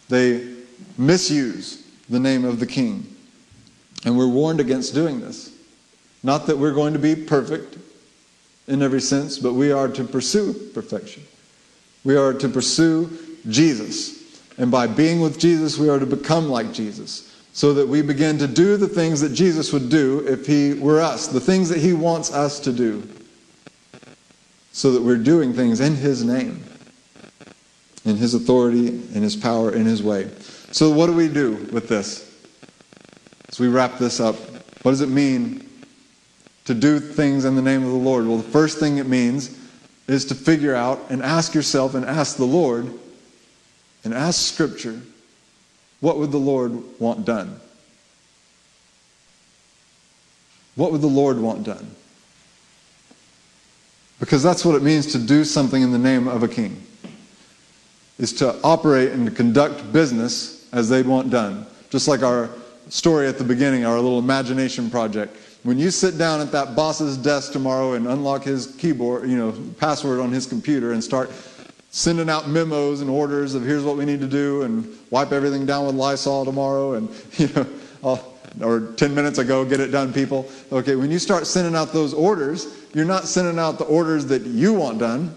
They 0.09 0.55
misuse 0.97 1.87
the 2.09 2.19
name 2.19 2.47
of 2.47 2.61
the 2.61 2.67
king. 2.67 3.15
And 4.07 4.17
we're 4.17 4.27
warned 4.27 4.59
against 4.59 4.95
doing 4.95 5.21
this. 5.21 5.53
Not 6.23 6.47
that 6.47 6.57
we're 6.57 6.73
going 6.73 6.95
to 6.95 6.99
be 6.99 7.15
perfect 7.15 7.77
in 8.69 8.81
every 8.81 9.03
sense, 9.03 9.39
but 9.39 9.53
we 9.53 9.71
are 9.71 9.89
to 9.89 10.03
pursue 10.03 10.55
perfection. 10.73 11.25
We 12.05 12.17
are 12.17 12.33
to 12.33 12.49
pursue 12.49 13.11
Jesus. 13.51 14.43
And 14.57 14.71
by 14.71 14.87
being 14.87 15.21
with 15.21 15.39
Jesus, 15.39 15.77
we 15.77 15.91
are 15.91 15.99
to 15.99 16.07
become 16.07 16.49
like 16.49 16.73
Jesus 16.73 17.38
so 17.53 17.75
that 17.75 17.89
we 17.89 18.03
begin 18.03 18.39
to 18.39 18.47
do 18.47 18.77
the 18.77 18.89
things 18.89 19.21
that 19.21 19.31
Jesus 19.31 19.73
would 19.73 19.89
do 19.89 20.25
if 20.27 20.47
he 20.47 20.75
were 20.75 21.01
us, 21.01 21.27
the 21.27 21.41
things 21.41 21.69
that 21.69 21.79
he 21.79 21.93
wants 21.93 22.33
us 22.33 22.61
to 22.61 22.73
do, 22.73 23.09
so 24.73 24.93
that 24.93 25.03
we're 25.03 25.17
doing 25.17 25.53
things 25.53 25.81
in 25.81 25.97
his 25.97 26.25
name, 26.25 26.65
in 28.05 28.17
his 28.17 28.35
authority, 28.35 28.89
in 28.89 29.23
his 29.23 29.35
power, 29.35 29.73
in 29.73 29.87
his 29.87 30.03
way. 30.03 30.31
So, 30.71 30.91
what 30.91 31.07
do 31.07 31.15
we 31.15 31.29
do 31.29 31.67
with 31.73 31.89
this? 31.89 32.25
As 33.49 33.59
we 33.59 33.69
wrap 33.69 33.99
this 33.99 34.21
up, 34.21 34.37
what 34.83 34.93
does 34.93 35.01
it 35.01 35.09
mean 35.09 35.69
to 36.67 36.75
do 36.75 37.01
things 37.01 37.45
in 37.45 37.57
the 37.57 37.63
name 37.63 37.83
of 37.83 37.91
the 37.91 37.97
Lord? 37.97 38.27
Well, 38.27 38.37
the 38.37 38.43
first 38.43 38.79
thing 38.79 38.99
it 38.99 39.07
means 39.07 39.59
is 40.07 40.27
to 40.27 40.35
figure 40.35 40.75
out 40.75 41.01
and 41.09 41.23
ask 41.23 41.55
yourself 41.55 41.95
and 41.95 42.05
ask 42.05 42.37
the 42.37 42.45
Lord 42.45 42.93
and 44.05 44.15
ask 44.15 44.55
Scripture 44.55 45.01
what 46.01 46.19
would 46.19 46.31
the 46.31 46.39
Lord 46.39 46.73
want 47.01 47.25
done? 47.25 47.61
What 50.77 50.93
would 50.93 51.01
the 51.01 51.09
Lord 51.09 51.39
want 51.39 51.65
done? 51.65 51.91
Because 54.21 54.43
that's 54.43 54.65
what 54.65 54.75
it 54.75 54.83
means 54.83 55.07
to 55.13 55.19
do 55.19 55.45
something 55.45 55.83
in 55.83 55.91
the 55.93 55.99
name 55.99 56.29
of 56.29 56.43
a 56.43 56.49
king. 56.49 56.85
Is 58.19 58.33
to 58.35 58.57
operate 58.63 59.13
and 59.13 59.27
to 59.27 59.33
conduct 59.33 59.93
business 59.93 60.69
as 60.73 60.89
they'd 60.89 61.07
want 61.07 61.31
done. 61.31 61.67
Just 61.91 62.09
like 62.09 62.23
our 62.23 62.51
story 62.89 63.27
at 63.27 63.39
the 63.39 63.45
beginning, 63.45 63.85
our 63.85 63.97
little 63.97 64.19
imagination 64.19 64.91
project. 64.91 65.37
When 65.63 65.79
you 65.79 65.91
sit 65.91 66.19
down 66.19 66.41
at 66.41 66.53
that 66.53 66.75
boss's 66.77 67.17
desk 67.17 67.53
tomorrow 67.53 67.95
and 67.95 68.07
unlock 68.07 68.45
his 68.45 68.75
keyboard, 68.77 69.29
you 69.29 69.37
know, 69.37 69.53
password 69.79 70.21
on 70.21 70.33
his 70.33 70.47
computer 70.47 70.93
and 70.93 71.03
start 71.03 71.31
sending 71.91 72.29
out 72.29 72.49
memos 72.49 73.01
and 73.01 73.11
orders 73.11 73.55
of 73.55 73.65
here's 73.65 73.85
what 73.85 73.97
we 73.97 74.05
need 74.05 74.21
to 74.21 74.27
do 74.27 74.63
and 74.63 74.87
wipe 75.11 75.33
everything 75.33 75.65
down 75.65 75.87
with 75.87 75.95
Lysol 75.95 76.45
tomorrow 76.45 76.95
and, 76.95 77.09
you 77.39 77.49
know, 77.55 77.67
or 78.63 78.93
10 78.97 79.15
minutes 79.15 79.39
ago, 79.39 79.65
get 79.65 79.81
it 79.81 79.89
done, 79.89 80.13
people. 80.13 80.51
Okay, 80.73 80.97
when 80.97 81.11
you 81.11 81.19
start 81.19 81.47
sending 81.47 81.75
out 81.75 81.93
those 81.93 82.13
orders, 82.13 82.87
you're 82.95 83.05
not 83.05 83.25
sending 83.25 83.59
out 83.59 83.79
the 83.79 83.85
orders 83.85 84.27
that 84.27 84.43
you 84.43 84.73
want 84.73 84.99
done. 84.99 85.35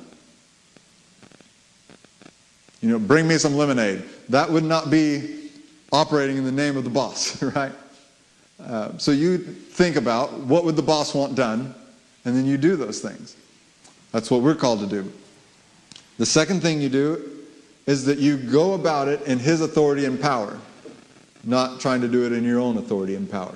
You 2.81 2.89
know, 2.89 2.99
bring 2.99 3.27
me 3.27 3.37
some 3.37 3.55
lemonade. 3.55 4.03
That 4.29 4.49
would 4.49 4.63
not 4.63 4.89
be 4.89 5.49
operating 5.91 6.37
in 6.37 6.45
the 6.45 6.51
name 6.51 6.77
of 6.77 6.83
the 6.83 6.89
boss, 6.89 7.41
right? 7.55 7.71
Uh, 8.59 8.97
so 8.97 9.11
you 9.11 9.37
think 9.37 9.95
about 9.95 10.33
what 10.41 10.63
would 10.63 10.75
the 10.75 10.81
boss 10.81 11.13
want 11.13 11.35
done, 11.35 11.75
and 12.25 12.35
then 12.35 12.45
you 12.45 12.57
do 12.57 12.75
those 12.75 12.99
things. 13.01 13.35
That's 14.11 14.31
what 14.31 14.41
we're 14.41 14.55
called 14.55 14.79
to 14.79 14.87
do. 14.87 15.11
The 16.17 16.25
second 16.25 16.61
thing 16.61 16.81
you 16.81 16.89
do 16.89 17.39
is 17.87 18.05
that 18.05 18.19
you 18.19 18.37
go 18.37 18.73
about 18.73 19.07
it 19.07 19.21
in 19.23 19.39
His 19.39 19.61
authority 19.61 20.05
and 20.05 20.19
power, 20.19 20.59
not 21.43 21.79
trying 21.79 22.01
to 22.01 22.07
do 22.07 22.25
it 22.25 22.31
in 22.31 22.43
your 22.43 22.59
own 22.59 22.77
authority 22.77 23.15
and 23.15 23.29
power. 23.29 23.55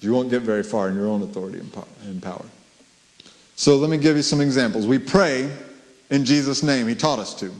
You 0.00 0.12
won't 0.12 0.30
get 0.30 0.42
very 0.42 0.62
far 0.62 0.88
in 0.88 0.94
your 0.94 1.08
own 1.08 1.22
authority 1.22 1.58
and 1.58 2.22
power. 2.22 2.44
So 3.56 3.76
let 3.76 3.90
me 3.90 3.96
give 3.96 4.16
you 4.16 4.22
some 4.22 4.40
examples. 4.40 4.86
We 4.86 4.98
pray 4.98 5.50
in 6.10 6.24
Jesus' 6.24 6.62
name. 6.62 6.86
He 6.86 6.94
taught 6.94 7.18
us 7.18 7.34
to. 7.40 7.52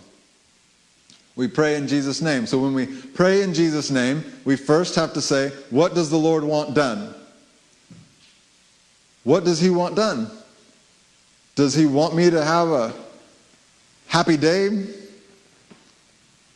We 1.35 1.49
pray 1.49 1.77
in 1.77 1.89
Jesus' 1.89 2.23
name. 2.23 2.47
So 2.47 2.59
when 2.59 2.75
we 2.75 2.87
pray 2.87 3.43
in 3.43 3.53
Jesus' 3.53 3.91
name, 3.91 4.25
we 4.45 4.57
first 4.57 4.95
have 4.95 5.13
to 5.15 5.21
say, 5.21 5.51
What 5.71 5.95
does 5.95 6.11
the 6.11 6.17
Lord 6.17 6.45
want 6.45 6.75
done? 6.75 7.15
What 9.25 9.45
does 9.45 9.61
He 9.61 9.71
want 9.71 9.97
done? 9.97 10.31
Does 11.55 11.75
He 11.75 11.87
want 11.87 12.15
me 12.15 12.31
to 12.31 12.45
have 12.45 12.69
a 12.69 12.95
happy 14.07 14.37
day? 14.37 14.87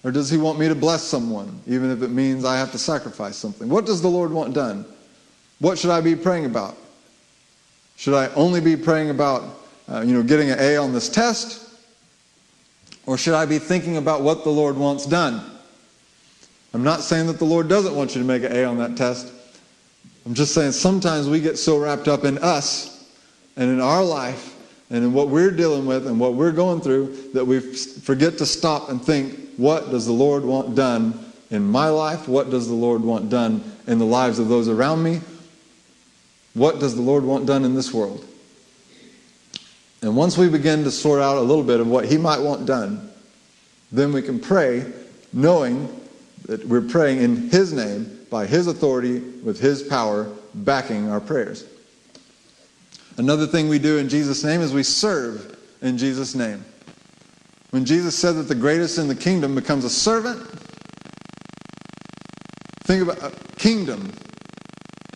Or 0.03 0.11
does 0.11 0.31
he 0.31 0.39
want 0.39 0.59
me 0.59 0.69
to 0.69 0.75
bless 0.75 1.03
someone, 1.03 1.61
even 1.67 1.91
if 1.91 2.03
it 2.03 2.09
means 2.09 2.45
I 2.45 2.57
have 2.59 2.73
to 2.73 2.79
sacrifice 2.79 3.37
something? 3.37 3.69
What 3.69 3.85
does 3.85 4.01
the 4.01 4.09
Lord 4.09 4.33
want 4.33 4.55
done? 4.55 4.87
What 5.59 5.79
should 5.79 5.91
I 5.91 6.01
be 6.01 6.17
praying 6.17 6.47
about? 6.47 6.77
Should 7.97 8.15
I 8.15 8.29
only 8.29 8.63
be 8.63 8.77
praying 8.77 9.11
about, 9.11 9.61
uh, 9.87 10.01
you 10.01 10.15
know, 10.15 10.23
getting 10.23 10.51
an 10.51 10.59
A 10.59 10.79
on 10.79 10.95
this 10.95 11.11
test? 11.11 11.69
Or 13.05 13.19
should 13.19 13.35
I 13.35 13.45
be 13.45 13.59
thinking 13.59 13.99
about 13.99 14.23
what 14.23 14.43
the 14.45 14.51
Lord 14.51 14.77
wants 14.77 15.05
done? 15.05 15.45
I'm 16.73 16.85
not 16.85 17.01
saying 17.01 17.27
that 17.27 17.39
the 17.39 17.45
Lord 17.45 17.69
doesn't 17.69 17.95
want 17.95 18.15
you 18.15 18.23
to 18.23 18.27
make 18.27 18.43
an 18.43 18.53
A 18.53 18.65
on 18.65 18.79
that 18.79 18.97
test. 18.97 19.31
I'm 20.25 20.35
just 20.35 20.55
saying 20.55 20.73
sometimes 20.73 21.29
we 21.29 21.41
get 21.41 21.59
so 21.59 21.79
wrapped 21.79 22.09
up 22.09 22.25
in 22.25 22.39
us 22.39 23.11
and 23.57 23.71
in 23.71 23.81
our 23.81 24.05
life 24.05 24.57
and 24.91 25.05
in 25.05 25.13
what 25.13 25.29
we're 25.29 25.53
dealing 25.53 25.87
with 25.87 26.07
and 26.07 26.19
what 26.19 26.35
we're 26.35 26.53
going 26.53 26.81
through 26.81 27.31
that 27.33 27.45
we 27.45 27.61
forget 27.61 28.39
to 28.39 28.47
stop 28.47 28.89
and 28.89 29.03
think, 29.03 29.39
what 29.57 29.91
does 29.91 30.05
the 30.05 30.13
Lord 30.13 30.45
want 30.45 30.75
done 30.75 31.33
in 31.51 31.63
my 31.65 31.89
life? 31.89 32.27
What 32.27 32.51
does 32.51 32.67
the 32.67 32.75
Lord 32.75 33.03
want 33.03 33.31
done 33.31 33.63
in 33.87 33.99
the 33.99 34.05
lives 34.05 34.41
of 34.41 34.49
those 34.49 34.69
around 34.69 35.03
me? 35.03 35.21
What 36.55 36.81
does 36.81 36.97
the 36.97 37.03
Lord 37.03 37.23
want 37.23 37.47
done 37.47 37.65
in 37.65 37.75
this 37.75 37.95
world? 37.95 38.27
And 40.03 40.17
once 40.17 40.37
we 40.37 40.49
begin 40.49 40.83
to 40.85 40.91
sort 40.91 41.21
out 41.21 41.37
a 41.37 41.41
little 41.41 41.63
bit 41.63 41.79
of 41.79 41.87
what 41.87 42.07
He 42.07 42.17
might 42.17 42.41
want 42.41 42.67
done, 42.67 43.11
then 43.93 44.13
we 44.13 44.23
can 44.23 44.41
pray 44.41 44.91
knowing 45.33 45.89
that 46.47 46.67
we're 46.67 46.81
praying 46.81 47.21
in 47.21 47.51
His 47.51 47.73
name, 47.73 48.19
by 48.31 48.47
His 48.47 48.67
authority, 48.67 49.21
with 49.21 49.61
His 49.61 49.83
power 49.83 50.33
backing 50.55 51.11
our 51.11 51.21
prayers. 51.21 51.65
Another 53.17 53.47
thing 53.47 53.69
we 53.69 53.79
do 53.79 53.99
in 53.99 54.09
Jesus' 54.09 54.45
name 54.45 54.61
is 54.61 54.73
we 54.73 54.83
serve 54.83 55.59
in 55.83 55.99
Jesus' 55.99 56.35
name. 56.35 56.65
When 57.71 57.85
Jesus 57.85 58.19
said 58.19 58.33
that 58.37 58.45
the 58.45 58.55
greatest 58.55 58.99
in 58.99 59.09
the 59.09 59.15
kingdom 59.15 59.55
becomes 59.55 59.85
a 59.85 59.91
servant, 59.91 60.41
think 62.83 63.03
about 63.03 63.23
a 63.23 63.31
kingdom. 63.57 64.13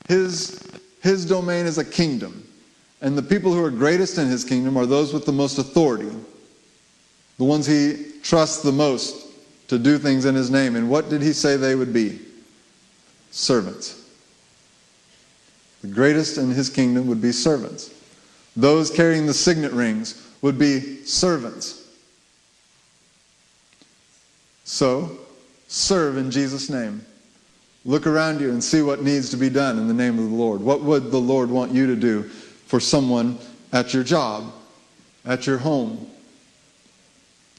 His, 0.07 0.63
his 1.03 1.27
domain 1.27 1.67
is 1.67 1.79
a 1.79 1.85
kingdom. 1.85 2.47
And 3.01 3.19
the 3.19 3.23
people 3.23 3.53
who 3.53 3.63
are 3.63 3.71
greatest 3.71 4.19
in 4.19 4.29
his 4.29 4.45
kingdom 4.45 4.77
are 4.77 4.87
those 4.87 5.13
with 5.13 5.27
the 5.27 5.33
most 5.33 5.59
authority, 5.59 6.11
the 7.39 7.45
ones 7.45 7.67
he 7.67 8.13
trusts 8.23 8.63
the 8.63 8.73
most 8.73 9.27
to 9.69 9.79
do 9.79 9.99
things 9.99 10.25
in 10.25 10.35
his 10.35 10.51
name. 10.51 10.77
And 10.77 10.89
what 10.89 11.11
did 11.11 11.21
he 11.21 11.33
say 11.33 11.57
they 11.57 11.75
would 11.75 11.93
be? 11.93 12.21
Servants. 13.31 14.04
The 15.85 15.91
greatest 15.91 16.39
in 16.39 16.49
his 16.49 16.71
kingdom 16.71 17.09
would 17.09 17.21
be 17.21 17.31
servants. 17.31 17.93
Those 18.57 18.91
carrying 18.91 19.27
the 19.27 19.35
signet 19.35 19.73
rings 19.73 20.27
would 20.41 20.59
be 20.59 21.05
servants. 21.05 21.87
So, 24.65 25.19
serve 25.69 26.17
in 26.17 26.31
Jesus' 26.31 26.71
name. 26.71 27.05
Look 27.85 28.07
around 28.07 28.41
you 28.41 28.49
and 28.49 28.65
see 28.65 28.81
what 28.81 29.03
needs 29.03 29.29
to 29.33 29.37
be 29.37 29.51
done 29.51 29.77
in 29.79 29.87
the 29.87 29.93
name 29.93 30.19
of 30.19 30.31
the 30.31 30.35
Lord. 30.35 30.63
What 30.63 30.81
would 30.81 31.11
the 31.11 31.21
Lord 31.21 31.51
want 31.51 31.73
you 31.73 31.87
to 31.89 31.97
do 31.97 32.23
for 32.23 32.81
someone 32.81 33.37
at 33.71 33.93
your 33.93 34.05
job, 34.05 34.55
at 35.27 35.47
your 35.47 35.59
home? 35.59 36.11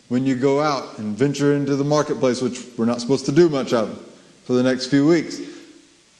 When 0.07 0.25
you 0.25 0.33
go 0.33 0.61
out 0.61 0.97
and 0.97 1.15
venture 1.15 1.53
into 1.53 1.75
the 1.75 1.83
marketplace, 1.83 2.41
which 2.41 2.65
we're 2.75 2.85
not 2.85 3.01
supposed 3.01 3.27
to 3.27 3.31
do 3.31 3.49
much 3.49 3.71
of 3.71 4.03
for 4.45 4.53
the 4.53 4.63
next 4.63 4.87
few 4.87 5.05
weeks. 5.05 5.39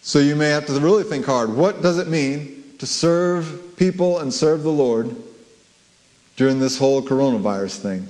So 0.05 0.19
you 0.19 0.35
may 0.35 0.49
have 0.49 0.67
to 0.67 0.73
really 0.73 1.03
think 1.03 1.25
hard. 1.25 1.51
What 1.51 1.81
does 1.81 1.97
it 1.97 2.07
mean 2.07 2.75
to 2.77 2.85
serve 2.85 3.75
people 3.75 4.19
and 4.19 4.31
serve 4.31 4.61
the 4.61 4.71
Lord 4.71 5.15
during 6.35 6.59
this 6.59 6.77
whole 6.77 7.01
coronavirus 7.01 7.79
thing? 7.79 8.07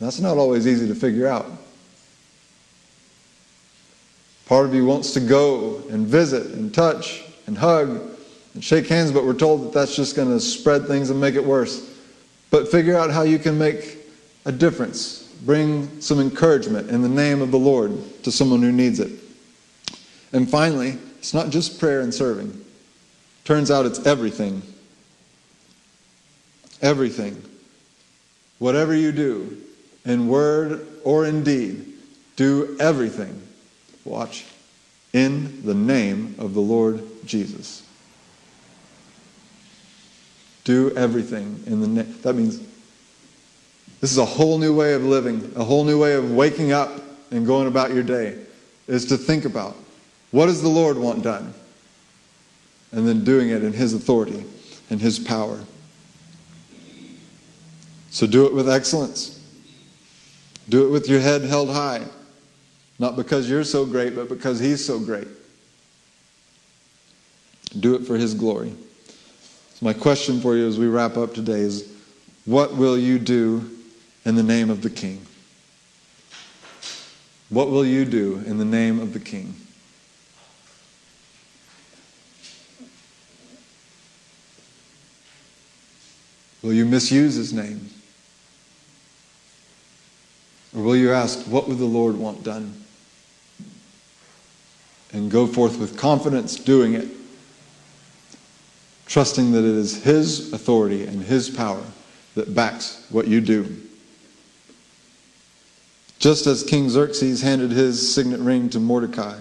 That's 0.00 0.20
not 0.20 0.36
always 0.36 0.66
easy 0.66 0.86
to 0.86 0.94
figure 0.94 1.26
out. 1.26 1.46
Part 4.44 4.66
of 4.66 4.74
you 4.74 4.84
wants 4.84 5.14
to 5.14 5.20
go 5.20 5.82
and 5.88 6.06
visit 6.06 6.48
and 6.48 6.74
touch 6.74 7.24
and 7.46 7.56
hug 7.56 8.02
and 8.52 8.62
shake 8.62 8.86
hands, 8.86 9.12
but 9.12 9.24
we're 9.24 9.32
told 9.32 9.64
that 9.64 9.72
that's 9.72 9.96
just 9.96 10.14
going 10.14 10.28
to 10.28 10.40
spread 10.40 10.86
things 10.86 11.08
and 11.08 11.18
make 11.18 11.36
it 11.36 11.44
worse. 11.44 11.98
But 12.50 12.70
figure 12.70 12.98
out 12.98 13.10
how 13.10 13.22
you 13.22 13.38
can 13.38 13.56
make 13.56 13.96
a 14.44 14.52
difference. 14.52 15.22
Bring 15.46 16.02
some 16.02 16.20
encouragement 16.20 16.90
in 16.90 17.00
the 17.00 17.08
name 17.08 17.40
of 17.40 17.50
the 17.50 17.58
Lord 17.58 17.92
to 18.24 18.30
someone 18.30 18.60
who 18.60 18.72
needs 18.72 19.00
it. 19.00 19.19
And 20.32 20.48
finally, 20.48 20.98
it's 21.18 21.34
not 21.34 21.50
just 21.50 21.80
prayer 21.80 22.00
and 22.00 22.14
serving. 22.14 22.64
Turns 23.44 23.70
out 23.70 23.86
it's 23.86 24.06
everything. 24.06 24.62
Everything. 26.80 27.42
Whatever 28.58 28.94
you 28.94 29.12
do, 29.12 29.56
in 30.04 30.28
word 30.28 30.86
or 31.04 31.26
in 31.26 31.42
deed, 31.42 31.84
do 32.36 32.76
everything. 32.78 33.42
Watch. 34.04 34.46
In 35.12 35.64
the 35.64 35.74
name 35.74 36.36
of 36.38 36.54
the 36.54 36.60
Lord 36.60 37.02
Jesus. 37.26 37.82
Do 40.64 40.94
everything 40.96 41.62
in 41.66 41.80
the 41.80 41.88
name. 41.88 42.18
That 42.22 42.34
means 42.34 42.60
this 44.00 44.12
is 44.12 44.18
a 44.18 44.24
whole 44.24 44.58
new 44.58 44.74
way 44.74 44.94
of 44.94 45.04
living, 45.04 45.52
a 45.56 45.64
whole 45.64 45.84
new 45.84 46.00
way 46.00 46.14
of 46.14 46.30
waking 46.30 46.72
up 46.72 46.90
and 47.30 47.46
going 47.46 47.66
about 47.66 47.92
your 47.92 48.02
day, 48.02 48.38
is 48.86 49.06
to 49.06 49.16
think 49.16 49.44
about 49.44 49.76
what 50.30 50.46
does 50.46 50.62
the 50.62 50.68
Lord 50.68 50.96
want 50.96 51.22
done? 51.22 51.52
And 52.92 53.06
then 53.06 53.24
doing 53.24 53.50
it 53.50 53.62
in 53.62 53.72
His 53.72 53.94
authority 53.94 54.44
and 54.88 55.00
His 55.00 55.18
power. 55.18 55.60
So 58.10 58.26
do 58.26 58.46
it 58.46 58.52
with 58.52 58.68
excellence. 58.68 59.40
Do 60.68 60.86
it 60.86 60.90
with 60.90 61.08
your 61.08 61.20
head 61.20 61.42
held 61.42 61.70
high. 61.70 62.04
Not 62.98 63.16
because 63.16 63.48
you're 63.48 63.64
so 63.64 63.86
great, 63.86 64.14
but 64.14 64.28
because 64.28 64.60
He's 64.60 64.84
so 64.84 64.98
great. 64.98 65.28
Do 67.78 67.94
it 67.94 68.06
for 68.06 68.16
His 68.16 68.34
glory. 68.34 68.72
So, 69.74 69.84
my 69.86 69.92
question 69.92 70.40
for 70.40 70.56
you 70.56 70.66
as 70.66 70.78
we 70.78 70.86
wrap 70.86 71.16
up 71.16 71.32
today 71.32 71.60
is 71.60 71.92
what 72.44 72.76
will 72.76 72.98
you 72.98 73.18
do 73.18 73.70
in 74.24 74.34
the 74.34 74.42
name 74.42 74.70
of 74.70 74.82
the 74.82 74.90
King? 74.90 75.24
What 77.48 77.70
will 77.70 77.84
you 77.84 78.04
do 78.04 78.42
in 78.46 78.58
the 78.58 78.64
name 78.64 79.00
of 79.00 79.12
the 79.12 79.20
King? 79.20 79.54
Will 86.62 86.72
you 86.72 86.84
misuse 86.84 87.34
his 87.34 87.52
name? 87.52 87.88
Or 90.76 90.82
will 90.82 90.96
you 90.96 91.12
ask, 91.12 91.40
what 91.46 91.68
would 91.68 91.78
the 91.78 91.84
Lord 91.84 92.16
want 92.16 92.44
done? 92.44 92.84
And 95.12 95.30
go 95.30 95.46
forth 95.46 95.78
with 95.78 95.98
confidence 95.98 96.56
doing 96.56 96.94
it, 96.94 97.08
trusting 99.06 99.52
that 99.52 99.64
it 99.64 99.64
is 99.64 100.04
his 100.04 100.52
authority 100.52 101.06
and 101.06 101.22
his 101.22 101.50
power 101.50 101.82
that 102.34 102.54
backs 102.54 103.04
what 103.10 103.26
you 103.26 103.40
do. 103.40 103.76
Just 106.20 106.46
as 106.46 106.62
King 106.62 106.88
Xerxes 106.88 107.40
handed 107.40 107.70
his 107.72 108.14
signet 108.14 108.40
ring 108.40 108.68
to 108.70 108.78
Mordecai, 108.78 109.38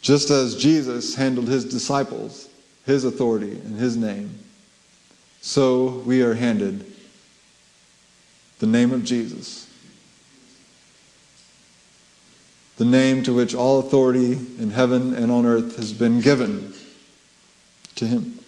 just 0.00 0.30
as 0.30 0.56
Jesus 0.56 1.16
handled 1.16 1.48
his 1.48 1.64
disciples, 1.64 2.47
his 2.88 3.04
authority 3.04 3.50
and 3.50 3.78
his 3.78 3.98
name, 3.98 4.30
so 5.42 6.02
we 6.06 6.22
are 6.22 6.32
handed 6.32 6.90
the 8.60 8.66
name 8.66 8.92
of 8.92 9.04
Jesus. 9.04 9.70
The 12.78 12.86
name 12.86 13.22
to 13.24 13.34
which 13.34 13.54
all 13.54 13.78
authority 13.78 14.32
in 14.32 14.70
heaven 14.70 15.14
and 15.14 15.30
on 15.30 15.44
earth 15.44 15.76
has 15.76 15.92
been 15.92 16.20
given 16.20 16.72
to 17.96 18.06
him. 18.06 18.38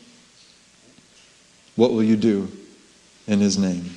What 1.76 1.93
will 1.93 2.03
you 2.03 2.16
do 2.16 2.51
in 3.26 3.41
his 3.41 3.59
name? 3.59 3.95